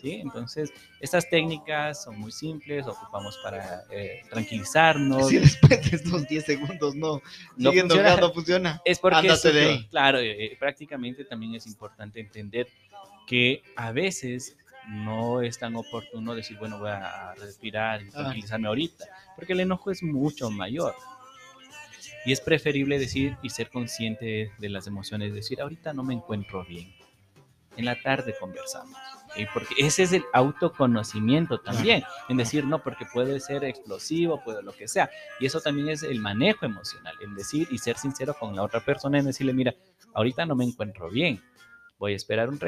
¿Sí? 0.00 0.14
Entonces 0.14 0.72
estas 1.00 1.28
técnicas 1.28 2.04
son 2.04 2.18
muy 2.18 2.32
simples, 2.32 2.86
ocupamos 2.86 3.38
para 3.42 3.82
eh, 3.90 4.22
tranquilizarnos. 4.30 5.28
Si 5.28 5.38
después 5.38 5.90
de 5.90 5.96
estos 5.96 6.26
10 6.28 6.44
segundos 6.44 6.94
no, 6.94 7.20
No 7.56 7.70
siguiendo 7.70 7.94
funciona. 7.94 8.30
funciona. 8.32 8.82
Es 8.84 8.98
porque 8.98 9.28
de 9.52 9.60
ahí. 9.68 9.86
claro, 9.88 10.18
eh, 10.18 10.44
eh, 10.52 10.56
prácticamente 10.58 11.24
también 11.24 11.54
es 11.54 11.66
importante 11.66 12.20
entender 12.20 12.68
que 13.26 13.62
a 13.76 13.92
veces 13.92 14.56
no 14.88 15.42
es 15.42 15.58
tan 15.58 15.74
oportuno 15.74 16.34
decir, 16.34 16.56
bueno, 16.58 16.78
voy 16.78 16.90
a 16.90 17.34
respirar 17.34 18.02
y 18.02 18.06
Ah. 18.08 18.18
tranquilizarme 18.22 18.68
ahorita, 18.68 19.04
porque 19.34 19.52
el 19.52 19.60
enojo 19.60 19.90
es 19.90 20.02
mucho 20.02 20.48
mayor. 20.50 20.94
Y 22.24 22.32
es 22.32 22.40
preferible 22.40 22.98
decir 22.98 23.36
y 23.42 23.50
ser 23.50 23.70
consciente 23.70 24.52
de 24.58 24.68
las 24.68 24.86
emociones, 24.86 25.32
decir, 25.32 25.60
ahorita 25.60 25.92
no 25.92 26.02
me 26.02 26.14
encuentro 26.14 26.64
bien. 26.64 26.92
En 27.76 27.84
la 27.84 28.00
tarde 28.00 28.34
conversamos. 28.40 28.96
¿Ok? 29.36 29.48
Porque 29.52 29.74
ese 29.78 30.02
es 30.02 30.12
el 30.12 30.24
autoconocimiento 30.32 31.58
también, 31.58 32.02
en 32.28 32.36
decir, 32.36 32.64
no, 32.64 32.82
porque 32.82 33.06
puede 33.06 33.40
ser 33.40 33.64
explosivo, 33.64 34.42
puede 34.42 34.62
lo 34.62 34.72
que 34.72 34.88
sea. 34.88 35.10
Y 35.40 35.46
eso 35.46 35.60
también 35.60 35.88
es 35.88 36.02
el 36.02 36.20
manejo 36.20 36.66
emocional, 36.66 37.14
en 37.22 37.34
decir 37.34 37.68
y 37.70 37.78
ser 37.78 37.98
sincero 37.98 38.34
con 38.38 38.54
la 38.54 38.62
otra 38.62 38.80
persona, 38.80 39.18
en 39.18 39.26
decirle, 39.26 39.52
mira, 39.52 39.74
ahorita 40.14 40.46
no 40.46 40.56
me 40.56 40.64
encuentro 40.64 41.10
bien. 41.10 41.42
Voy 41.98 42.12
a 42.12 42.16
esperar 42.16 42.50
un, 42.50 42.60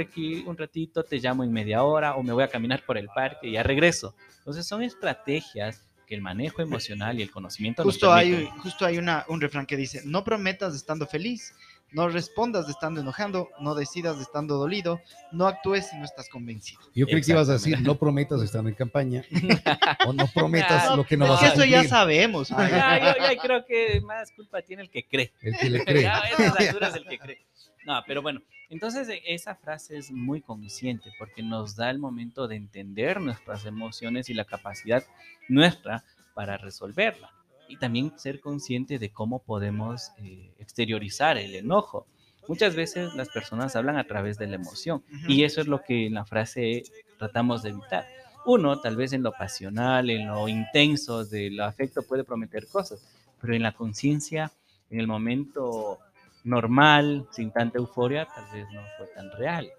un 0.47 0.57
ratito, 0.57 1.03
te 1.03 1.19
llamo 1.19 1.45
en 1.45 1.53
media 1.53 1.83
hora 1.83 2.15
o 2.15 2.23
me 2.23 2.33
voy 2.33 2.45
a 2.45 2.49
caminar 2.49 2.83
por 2.87 2.97
el 2.97 3.09
parque 3.09 3.49
y 3.49 3.53
ya 3.53 3.63
regreso. 3.63 4.15
Entonces 4.39 4.67
son 4.67 4.83
estrategias 4.83 5.85
que 6.09 6.15
el 6.15 6.23
manejo 6.23 6.63
emocional 6.63 7.19
y 7.19 7.23
el 7.23 7.31
conocimiento 7.31 7.83
Justo 7.83 8.11
hay, 8.11 8.49
justo 8.63 8.87
hay 8.87 8.97
una, 8.97 9.27
un 9.29 9.43
refrán 9.43 9.67
que 9.67 9.77
dice, 9.77 10.01
no 10.07 10.25
prometas 10.25 10.75
estando 10.75 11.07
feliz, 11.07 11.55
no 11.93 12.09
respondas 12.09 12.67
de 12.67 12.73
estando 12.73 13.01
enojando, 13.01 13.49
no 13.61 13.75
decidas 13.75 14.17
de 14.17 14.23
estando 14.23 14.57
dolido, 14.57 15.01
no 15.33 15.47
actúes 15.47 15.89
si 15.89 15.97
no 15.97 16.05
estás 16.05 16.29
convencido. 16.29 16.81
Yo 16.95 17.07
creí 17.07 17.23
que 17.23 17.33
ibas 17.33 17.49
a 17.49 17.55
decir, 17.55 17.81
no 17.81 17.97
prometas 17.97 18.43
estar 18.43 18.67
en 18.67 18.75
campaña 18.75 19.25
o 20.07 20.13
no 20.13 20.27
prometas 20.29 20.97
lo 20.97 21.05
que 21.05 21.17
no 21.17 21.25
Es 21.25 21.31
vas 21.31 21.43
a 21.43 21.47
eso 21.55 21.65
ya 21.65 21.85
sabemos. 21.85 22.53
Ah, 22.53 22.69
ya, 22.69 23.17
yo, 23.17 23.35
ya 23.35 23.41
creo 23.41 23.65
que 23.65 24.01
más 24.01 24.31
culpa 24.33 24.63
tiene 24.63 24.83
el 24.83 24.91
que 24.91 25.05
cree. 25.05 25.33
El 25.41 25.57
que 25.57 25.71
le 25.71 25.85
cree. 25.85 26.03
Ya, 26.09 26.23
a 26.23 26.29
esas 26.29 26.61
alturas 26.61 26.95
el 26.95 27.05
que 27.07 27.19
cree. 27.19 27.39
No, 27.85 28.03
pero 28.07 28.23
bueno, 28.23 28.41
entonces 28.71 29.09
eh, 29.09 29.23
esa 29.27 29.55
frase 29.55 29.97
es 29.97 30.11
muy 30.11 30.41
consciente 30.41 31.11
porque 31.19 31.43
nos 31.43 31.75
da 31.75 31.91
el 31.91 31.99
momento 31.99 32.47
de 32.47 32.57
entender 32.57 33.21
nuestras 33.21 33.65
emociones 33.65 34.29
y 34.29 34.35
la 34.35 34.45
capacidad 34.45 35.05
nuestra 35.49 36.05
para 36.35 36.57
resolverla. 36.57 37.33
Y 37.69 37.77
también 37.77 38.19
ser 38.19 38.41
consciente 38.41 38.99
de 38.99 39.11
cómo 39.11 39.41
podemos 39.41 40.11
eh, 40.19 40.51
exteriorizar 40.59 41.37
el 41.37 41.55
enojo. 41.55 42.07
Muchas 42.49 42.75
veces 42.75 43.15
las 43.15 43.29
personas 43.29 43.77
hablan 43.77 43.99
a 43.99 44.05
través 44.05 44.39
de 44.39 44.47
la 44.47 44.57
emoción 44.57 45.03
y 45.29 45.45
eso 45.45 45.61
es 45.61 45.67
lo 45.67 45.83
que 45.83 46.07
en 46.07 46.15
la 46.15 46.25
frase 46.25 46.83
tratamos 47.19 47.63
de 47.63 47.71
evitar. 47.71 48.07
Uno, 48.47 48.81
tal 48.81 48.97
vez 48.97 49.13
en 49.13 49.23
lo 49.23 49.33
pasional, 49.33 50.09
en 50.09 50.29
lo 50.29 50.49
intenso 50.49 51.27
del 51.27 51.61
afecto 51.61 52.03
puede 52.03 52.25
prometer 52.25 52.67
cosas, 52.67 53.07
pero 53.39 53.55
en 53.55 53.63
la 53.63 53.73
conciencia, 53.73 54.51
en 54.89 55.01
el 55.01 55.07
momento 55.07 55.99
normal, 56.45 57.27
sin 57.31 57.51
tanta 57.51 57.79
euforia, 57.79 58.27
tal 58.27 58.45
vez 58.53 58.67
no 58.73 58.81
fue 58.97 59.07
tan 59.09 59.31
real. 59.33 59.71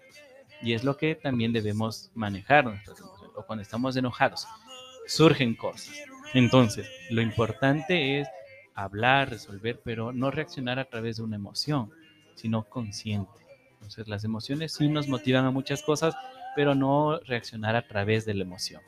Y 0.62 0.74
es 0.74 0.84
lo 0.84 0.96
que 0.96 1.16
también 1.16 1.52
debemos 1.52 2.10
manejar 2.14 2.64
nuestras 2.64 3.00
emociones. 3.00 3.36
O 3.36 3.44
cuando 3.44 3.62
estamos 3.62 3.96
enojados, 3.96 4.46
surgen 5.06 5.54
cosas. 5.54 5.96
Entonces, 6.34 6.88
lo 7.10 7.20
importante 7.22 8.20
es 8.20 8.28
hablar, 8.74 9.30
resolver, 9.30 9.80
pero 9.84 10.12
no 10.12 10.30
reaccionar 10.30 10.78
a 10.78 10.84
través 10.88 11.16
de 11.16 11.22
una 11.22 11.36
emoción, 11.36 11.90
sino 12.34 12.68
consciente. 12.68 13.30
Entonces, 13.72 14.08
las 14.08 14.24
emociones 14.24 14.72
sí 14.72 14.88
nos 14.88 15.08
motivan 15.08 15.44
a 15.44 15.50
muchas 15.50 15.82
cosas, 15.82 16.14
pero 16.54 16.74
no 16.74 17.18
reaccionar 17.20 17.76
a 17.76 17.86
través 17.86 18.24
de 18.24 18.34
la 18.34 18.42
emoción. 18.44 18.82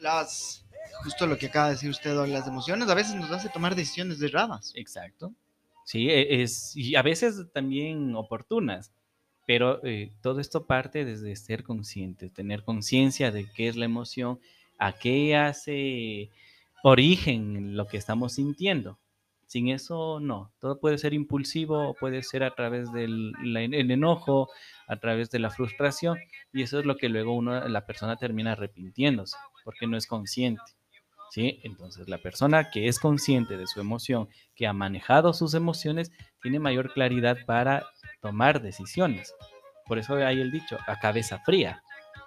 Las, 0.00 0.64
justo 1.02 1.26
lo 1.26 1.38
que 1.38 1.46
acaba 1.46 1.66
de 1.66 1.72
decir 1.74 1.90
usted, 1.90 2.14
las 2.26 2.46
emociones 2.46 2.88
a 2.88 2.94
veces 2.94 3.14
nos 3.14 3.30
hace 3.30 3.48
tomar 3.48 3.74
decisiones 3.74 4.20
erradas. 4.20 4.72
Exacto. 4.74 5.32
Sí, 5.86 6.08
e- 6.10 6.42
es, 6.42 6.74
y 6.76 6.96
a 6.96 7.02
veces 7.02 7.36
también 7.52 8.14
oportunas, 8.14 8.92
pero 9.46 9.84
eh, 9.84 10.12
todo 10.22 10.40
esto 10.40 10.66
parte 10.66 11.04
desde 11.04 11.36
ser 11.36 11.62
consciente, 11.62 12.30
tener 12.30 12.64
conciencia 12.64 13.30
de 13.30 13.46
qué 13.54 13.68
es 13.68 13.76
la 13.76 13.84
emoción, 13.84 14.40
a 14.78 14.92
qué 14.92 15.36
hace 15.36 16.30
origen 16.84 17.76
lo 17.76 17.86
que 17.86 17.96
estamos 17.96 18.34
sintiendo. 18.34 18.98
Sin 19.46 19.68
eso, 19.68 20.20
no. 20.20 20.52
Todo 20.58 20.78
puede 20.80 20.98
ser 20.98 21.14
impulsivo, 21.14 21.94
puede 21.98 22.22
ser 22.22 22.44
a 22.44 22.54
través 22.54 22.92
del 22.92 23.32
el 23.42 23.90
enojo, 23.90 24.50
a 24.86 24.96
través 24.96 25.30
de 25.30 25.38
la 25.38 25.50
frustración, 25.50 26.18
y 26.52 26.62
eso 26.62 26.78
es 26.78 26.86
lo 26.86 26.96
que 26.96 27.08
luego 27.08 27.34
uno, 27.34 27.66
la 27.68 27.86
persona 27.86 28.16
termina 28.16 28.52
arrepintiéndose, 28.52 29.36
porque 29.64 29.86
no 29.86 29.96
es 29.96 30.06
consciente. 30.06 30.62
¿sí? 31.30 31.60
Entonces, 31.62 32.08
la 32.08 32.18
persona 32.18 32.70
que 32.70 32.88
es 32.88 32.98
consciente 32.98 33.56
de 33.56 33.66
su 33.66 33.80
emoción, 33.80 34.28
que 34.54 34.66
ha 34.66 34.72
manejado 34.72 35.32
sus 35.32 35.54
emociones, 35.54 36.12
tiene 36.42 36.58
mayor 36.58 36.92
claridad 36.92 37.38
para 37.46 37.86
tomar 38.20 38.60
decisiones. 38.62 39.34
Por 39.86 39.98
eso 39.98 40.16
hay 40.16 40.40
el 40.40 40.50
dicho, 40.50 40.78
a 40.86 40.98
cabeza 40.98 41.38
fría. 41.40 41.82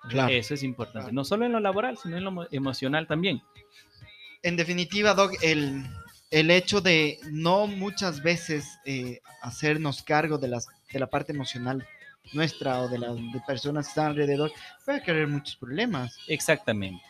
Claro. 0.10 0.32
Eso 0.34 0.54
es 0.54 0.64
importante, 0.64 1.12
no 1.12 1.24
solo 1.26 1.46
en 1.46 1.52
lo 1.52 1.60
laboral, 1.60 1.98
sino 1.98 2.18
en 2.18 2.24
lo 2.24 2.32
mo- 2.32 2.48
emocional 2.52 3.08
también. 3.08 3.42
En 4.44 4.56
definitiva, 4.56 5.14
Doc, 5.14 5.34
el, 5.42 5.84
el 6.32 6.52
hecho 6.52 6.82
de 6.82 7.20
no 7.32 7.68
muchas 7.68 8.22
veces 8.22 8.80
eh, 8.86 9.20
hacernos 9.42 10.04
cargo 10.04 10.38
de, 10.38 10.48
las, 10.48 10.68
de 10.92 11.00
la 11.00 11.08
parte 11.08 11.32
emocional 11.34 11.86
nuestra 12.34 12.82
o 12.82 12.90
de 12.90 13.00
las 13.00 13.16
de 13.16 13.42
personas 13.48 13.86
que 13.86 13.90
están 13.90 14.08
alrededor 14.08 14.52
puede 14.86 15.02
crear 15.02 15.28
muchos 15.28 15.56
problemas. 15.56 16.18
Exactamente. 16.28 17.02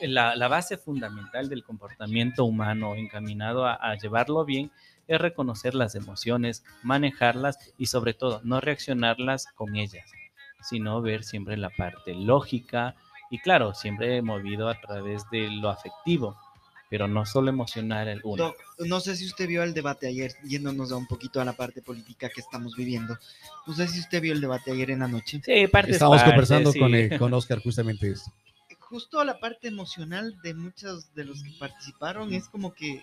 La, 0.00 0.36
la 0.36 0.48
base 0.48 0.76
fundamental 0.76 1.48
del 1.48 1.64
comportamiento 1.64 2.44
humano 2.44 2.94
encaminado 2.94 3.66
a, 3.66 3.74
a 3.74 3.96
llevarlo 3.96 4.44
bien 4.44 4.70
es 5.08 5.20
reconocer 5.20 5.74
las 5.74 5.94
emociones, 5.94 6.64
manejarlas 6.82 7.58
y 7.76 7.86
sobre 7.86 8.14
todo 8.14 8.40
no 8.44 8.60
reaccionarlas 8.60 9.46
con 9.54 9.76
ellas, 9.76 10.10
sino 10.62 11.02
ver 11.02 11.24
siempre 11.24 11.56
la 11.56 11.70
parte 11.70 12.14
lógica 12.14 12.94
y 13.30 13.38
claro, 13.40 13.74
siempre 13.74 14.22
movido 14.22 14.68
a 14.68 14.80
través 14.80 15.28
de 15.30 15.50
lo 15.50 15.68
afectivo, 15.68 16.36
pero 16.88 17.08
no 17.08 17.26
solo 17.26 17.48
emocional 17.50 18.08
el 18.08 18.20
uno. 18.24 18.44
Doc, 18.44 18.56
no 18.78 19.00
sé 19.00 19.16
si 19.16 19.26
usted 19.26 19.48
vio 19.48 19.62
el 19.62 19.74
debate 19.74 20.06
ayer, 20.06 20.32
yéndonos 20.44 20.92
a 20.92 20.96
un 20.96 21.06
poquito 21.06 21.40
a 21.40 21.44
la 21.44 21.52
parte 21.54 21.82
política 21.82 22.28
que 22.28 22.40
estamos 22.40 22.76
viviendo. 22.76 23.18
No 23.66 23.74
sé 23.74 23.88
si 23.88 24.00
usted 24.00 24.20
vio 24.22 24.32
el 24.32 24.40
debate 24.40 24.70
ayer 24.72 24.90
en 24.90 25.00
la 25.00 25.08
noche. 25.08 25.40
Sí, 25.44 25.66
parte 25.66 25.90
es 25.90 25.96
Estamos 25.96 26.18
parte, 26.18 26.30
conversando 26.30 26.72
sí. 26.72 26.78
con, 26.78 26.94
eh, 26.94 27.10
con 27.18 27.32
Oscar 27.34 27.60
justamente 27.62 28.10
esto. 28.10 28.30
Justo 28.78 29.22
la 29.24 29.40
parte 29.40 29.66
emocional 29.68 30.40
de 30.42 30.54
muchos 30.54 31.12
de 31.14 31.24
los 31.24 31.42
que 31.42 31.50
participaron 31.58 32.32
es 32.32 32.48
como 32.48 32.72
que 32.72 33.02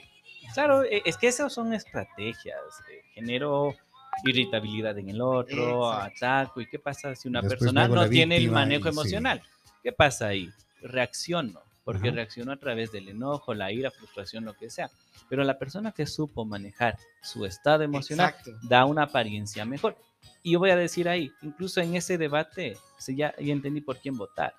Claro, 0.54 0.84
e- 0.84 1.02
es 1.06 1.18
que 1.18 1.28
esas 1.28 1.54
son 1.54 1.74
estrategias. 1.74 2.58
eh, 2.92 3.02
Genero 3.14 3.76
irritabilidad 4.24 4.98
en 4.98 5.10
el 5.10 5.22
otro, 5.22 5.92
Exacto. 5.92 6.16
ataco. 6.26 6.62
¿Y 6.62 6.68
qué 6.68 6.80
pasa 6.80 7.16
si 7.16 7.28
una 7.28 7.42
Después 7.42 7.60
persona 7.60 7.88
no 7.88 8.08
tiene 8.10 8.38
el 8.38 8.52
manejo 8.52 8.88
y 8.88 8.92
sí. 8.92 8.98
emocional? 9.00 9.42
¿Qué 9.82 9.92
pasa 9.92 10.28
ahí? 10.28 10.50
Reacciono, 10.82 11.62
porque 11.84 12.08
Ajá. 12.10 12.16
reacciono 12.16 12.52
a 12.52 12.58
través 12.58 12.92
del 12.92 13.10
enojo, 13.10 13.54
la 13.54 13.72
ira, 13.72 13.92
frustración, 13.92 14.46
lo 14.46 14.54
que 14.54 14.70
sea. 14.70 14.90
Pero 15.30 15.44
la 15.44 15.58
persona 15.60 15.92
que 15.92 16.06
supo 16.06 16.46
manejar 16.46 16.98
su 17.22 17.46
estado 17.46 17.84
emocional 17.84 18.30
Exacto. 18.30 18.52
da 18.64 18.86
una 18.86 19.04
apariencia 19.04 19.66
mejor. 19.66 19.98
Y 20.42 20.54
yo 20.54 20.60
voy 20.60 20.70
a 20.70 20.76
decir 20.76 21.08
ahí, 21.10 21.32
incluso 21.42 21.82
en 21.82 21.96
ese 21.96 22.18
debate, 22.18 22.78
sí, 22.98 23.16
ya, 23.16 23.34
ya 23.40 23.54
entendí 23.54 23.82
por 23.82 23.98
quién 24.00 24.18
votar. 24.18 24.54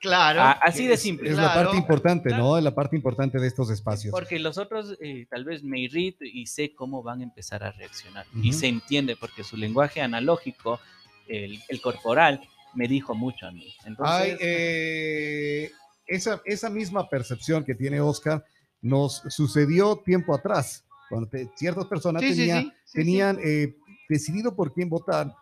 Claro. 0.00 0.40
Ah, 0.42 0.58
así 0.60 0.86
de 0.86 0.94
Es- 0.94 1.02
simple. 1.02 1.30
Es 1.30 1.36
la 1.36 1.52
Claro. 1.52 1.62
parte 1.70 1.76
importante, 1.78 2.28
Claro. 2.28 2.42
¿no? 2.44 2.58
Es 2.58 2.64
la 2.64 2.74
parte 2.74 2.94
importante 2.94 3.38
de 3.38 3.46
estos 3.46 3.70
espacios. 3.70 4.10
Porque 4.12 4.38
los 4.38 4.58
otros 4.58 4.96
eh, 5.00 5.26
tal 5.30 5.44
vez 5.44 5.62
me 5.62 5.80
irrito 5.80 6.24
y 6.26 6.46
sé 6.46 6.74
cómo 6.74 7.02
van 7.02 7.20
a 7.20 7.24
empezar 7.24 7.64
a 7.64 7.72
reaccionar. 7.72 8.26
Y 8.34 8.50
Ujú. 8.50 8.58
se 8.58 8.66
entiende 8.68 9.16
porque 9.16 9.42
su 9.44 9.56
lenguaje 9.56 10.02
analógico 10.02 10.78
el, 11.26 11.58
el 11.68 11.80
corporal 11.80 12.42
me 12.74 12.86
dijo 12.86 13.14
mucho 13.14 13.46
a 13.46 13.50
mí. 13.50 13.74
Entonces, 13.86 14.14
Ay, 14.32 14.36
eh, 14.40 15.70
esa, 16.06 16.40
esa 16.44 16.70
misma 16.70 17.08
percepción 17.08 17.64
que 17.64 17.74
tiene 17.74 18.00
Oscar 18.00 18.44
nos 18.80 19.22
sucedió 19.28 19.96
tiempo 20.04 20.34
atrás, 20.34 20.84
cuando 21.08 21.28
te- 21.28 21.50
ciertas 21.56 21.86
personas 21.86 22.22
Sí, 22.22 22.34
sí, 22.34 22.40
tenía- 22.40 22.60
sí, 22.60 22.68
sí, 22.68 22.76
sí. 22.84 22.98
tenían 22.98 23.38
eh, 23.42 23.76
decidido 24.08 24.54
por 24.54 24.72
quién 24.72 24.88
votar 24.88 25.32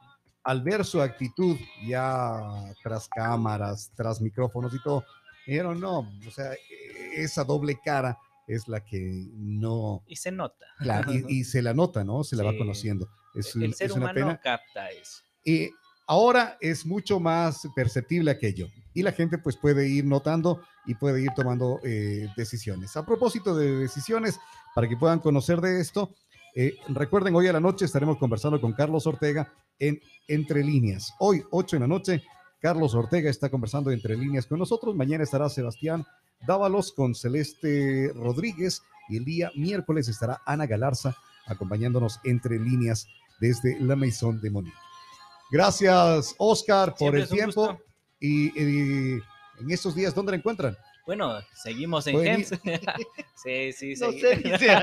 al 0.45 0.63
ver 0.63 0.85
su 0.85 1.01
actitud 1.01 1.57
ya 1.87 2.41
tras 2.83 3.09
cámaras, 3.09 3.93
tras 3.97 4.21
micrófonos 4.21 4.75
y 4.75 4.83
todo. 4.83 5.05
Dijeron, 5.47 5.81
no, 5.81 6.01
o 6.01 6.31
sea, 6.31 6.53
esa 7.15 7.45
doble 7.45 7.79
cara 7.85 8.17
es 8.47 8.67
la 8.69 8.85
que 8.85 9.29
no, 9.35 10.03
y 10.07 10.17
se 10.17 10.31
nota. 10.33 10.67
claro, 10.79 11.13
y, 11.13 11.25
y 11.41 11.45
se 11.45 11.63
la 11.63 11.75
nota, 11.75 12.05
¿no? 12.05 12.23
Se 12.25 12.35
la 12.37 12.43
va 12.45 12.57
conociendo. 12.57 13.09
Es, 13.35 13.55
un- 13.57 13.63
el 13.63 13.75
ser 13.75 13.87
es 13.91 13.93
una 13.97 14.07
humano 14.07 14.15
pena. 14.15 14.41
capta 14.41 14.91
eso. 14.91 15.23
Y 15.45 15.71
ahora 16.07 16.57
es 16.61 16.87
mucho 16.87 17.21
más 17.21 17.67
perceptible 17.75 18.31
aquello. 18.31 18.69
Y 18.95 19.03
la 19.03 19.13
gente 19.13 19.39
pues 19.39 19.57
puede 19.57 19.89
ir 19.89 20.05
notando 20.05 20.63
y 20.87 20.95
puede 20.95 21.23
ir 21.23 21.31
tomando 21.35 21.81
eh, 21.83 22.29
decisiones. 22.37 22.97
A 22.97 23.07
propósito 23.07 23.57
de 23.57 23.77
decisiones, 23.77 24.39
para 24.75 24.89
que 24.89 24.97
puedan 24.97 25.21
conocer 25.21 25.61
de 25.61 25.81
esto, 25.81 26.15
eh, 26.55 26.75
recuerden, 26.89 27.35
hoy 27.35 27.47
a 27.47 27.53
la 27.53 27.61
noche 27.61 27.87
estaremos 27.87 28.19
conversando 28.19 28.61
con 28.61 28.73
Carlos 28.73 29.07
Ortega 29.07 29.53
en 29.79 30.01
Entre 30.29 30.63
Líneas. 30.63 31.15
Hoy, 31.19 31.43
8 31.51 31.77
en 31.77 31.83
la 31.83 31.89
noche, 31.89 32.23
Carlos 32.61 32.95
Ortega 32.95 33.31
está 33.31 33.49
conversando 33.49 33.91
entre 33.91 34.17
líneas 34.17 34.47
con 34.47 34.59
nosotros. 34.59 34.95
Mañana 34.95 35.25
estará 35.25 35.49
Sebastián 35.49 36.07
Dávalos 36.47 36.93
con 36.93 37.15
Celeste 37.15 38.13
Rodríguez 38.15 38.83
y 39.09 39.17
el 39.17 39.25
día 39.25 39.51
miércoles 39.55 40.09
estará 40.09 40.43
Ana 40.45 40.67
Galarza 40.67 41.17
acompañándonos 41.47 42.21
entre 42.25 42.59
líneas 42.59 43.07
desde 43.41 43.79
la 43.81 43.97
Maison 43.97 44.41
de 44.41 44.51
Monique. 44.51 44.77
Gracias, 45.53 46.35
Oscar, 46.39 46.89
por 46.91 46.99
Siempre 46.99 47.21
el 47.23 47.29
tiempo. 47.29 47.79
Y, 48.19 48.47
y 48.59 49.21
en 49.61 49.71
estos 49.71 49.95
días, 49.95 50.15
¿dónde 50.15 50.33
la 50.33 50.39
encuentran? 50.39 50.77
Bueno, 51.07 51.35
seguimos 51.55 52.07
en 52.07 52.21
GEMS. 52.23 52.49
sí, 53.45 53.73
sí, 53.73 53.95
No 54.01 54.09
segui- 54.09 54.21
sé, 54.21 54.37
dice. 54.37 54.69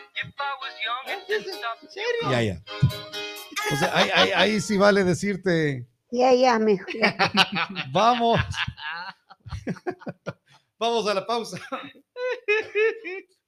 ¿En 1.83 1.89
serio? 1.89 2.31
Ya, 2.31 2.41
ya. 2.41 2.61
O 3.71 3.75
sea, 3.75 3.95
ahí, 3.95 4.09
ahí- 4.13 4.31
ahí 4.35 4.59
sí 4.61 4.77
vale 4.77 5.03
decirte, 5.03 5.87
Ya, 6.11 6.33
ya, 6.33 6.57
mijo. 6.59 6.85
ya. 6.93 7.15
vamos. 7.91 8.39
Vamos 10.79 11.07
a 11.07 11.13
la 11.13 11.23
pausa. 11.27 11.59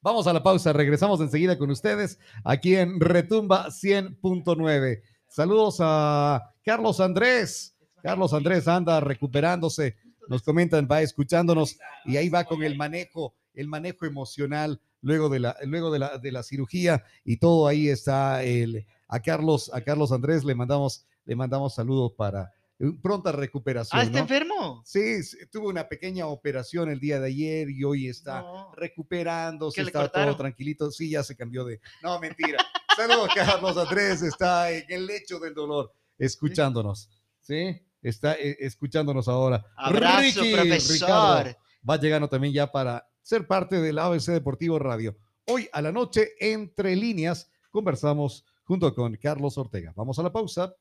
Vamos 0.04 0.28
a 0.28 0.34
la 0.34 0.44
pausa. 0.44 0.74
Regresamos 0.74 1.22
enseguida 1.22 1.58
con 1.58 1.72
ustedes 1.72 2.20
aquí 2.44 2.76
en 2.76 3.00
Retumba 3.00 3.68
100.9. 3.68 5.02
Saludos 5.30 5.78
a 5.80 6.54
Carlos 6.66 7.00
Andrés. 7.00 7.78
Carlos 8.02 8.34
Andrés 8.34 8.68
anda 8.68 9.00
recuperándose. 9.00 9.96
Nos 10.28 10.42
comentan, 10.44 10.90
va 10.92 11.02
escuchándonos 11.02 11.78
y 12.04 12.18
ahí 12.18 12.28
va 12.28 12.44
con 12.44 12.64
el 12.64 12.76
manejo, 12.76 13.34
el 13.54 13.70
manejo 13.70 14.06
emocional 14.06 14.82
luego 15.00 15.30
de 15.30 15.40
la, 15.40 15.56
luego 15.64 15.90
de 15.90 16.00
la, 16.00 16.18
de 16.18 16.34
la 16.34 16.44
cirugía 16.44 17.06
y 17.24 17.38
todo 17.38 17.66
ahí 17.66 17.88
está 17.88 18.44
el, 18.44 18.86
a 19.08 19.22
Carlos, 19.22 19.72
a 19.74 19.80
Carlos 19.80 20.12
Andrés 20.12 20.44
le 20.44 20.54
mandamos, 20.54 21.06
le 21.24 21.36
mandamos 21.38 21.76
saludos 21.76 22.12
para 22.18 22.52
pronta 23.02 23.32
recuperación. 23.32 24.00
Ah, 24.00 24.04
¿está 24.04 24.18
¿no? 24.18 24.24
enfermo? 24.24 24.82
Sí, 24.86 25.24
sí, 25.24 25.38
tuvo 25.52 25.70
una 25.70 25.88
pequeña 25.88 26.28
operación 26.28 26.90
el 26.90 27.00
día 27.00 27.20
de 27.20 27.28
ayer 27.28 27.70
y 27.70 27.84
hoy 27.84 28.08
está 28.08 28.42
No. 28.42 28.72
recuperándose, 28.76 29.76
¿Qué 29.76 29.84
le 29.84 29.88
está 29.88 30.10
todo 30.10 30.36
tranquilito. 30.38 30.92
Sí, 30.92 31.10
ya 31.10 31.24
se 31.24 31.36
cambió 31.36 31.66
de. 31.66 31.80
No, 32.02 32.20
mentira. 32.20 32.58
Saludos, 32.98 33.30
Carlos 33.34 33.78
Andrés, 33.78 34.22
está 34.22 34.72
en 34.72 34.86
el 34.90 35.06
lecho 35.06 35.40
del 35.40 35.54
dolor, 35.54 35.94
escuchándonos. 36.18 37.10
¿Sí? 37.42 37.82
Está 38.02 38.34
eh, 38.36 38.58
escuchándonos 38.60 39.28
ahora. 39.28 39.66
Abrazo, 39.76 40.42
Ricky, 40.42 40.54
profesor. 40.54 40.96
Ricardo, 41.08 41.58
va 41.90 41.98
llegando 42.00 42.28
también 42.28 42.54
ya 42.54 42.72
para 42.72 43.08
ser 43.22 43.48
parte 43.48 43.82
del 43.82 43.98
ABC 43.98 44.28
Deportivo 44.28 44.78
Radio. 44.78 45.18
Hoy 45.46 45.68
a 45.72 45.82
la 45.82 45.92
noche, 45.92 46.32
entre 46.40 46.96
líneas, 46.96 47.50
conversamos 47.72 48.46
junto 48.64 48.94
con 48.94 49.16
Carlos 49.18 49.58
Ortega. 49.58 49.92
Vamos 49.96 50.20
a 50.20 50.24
la 50.24 50.32
pausa 50.32 50.74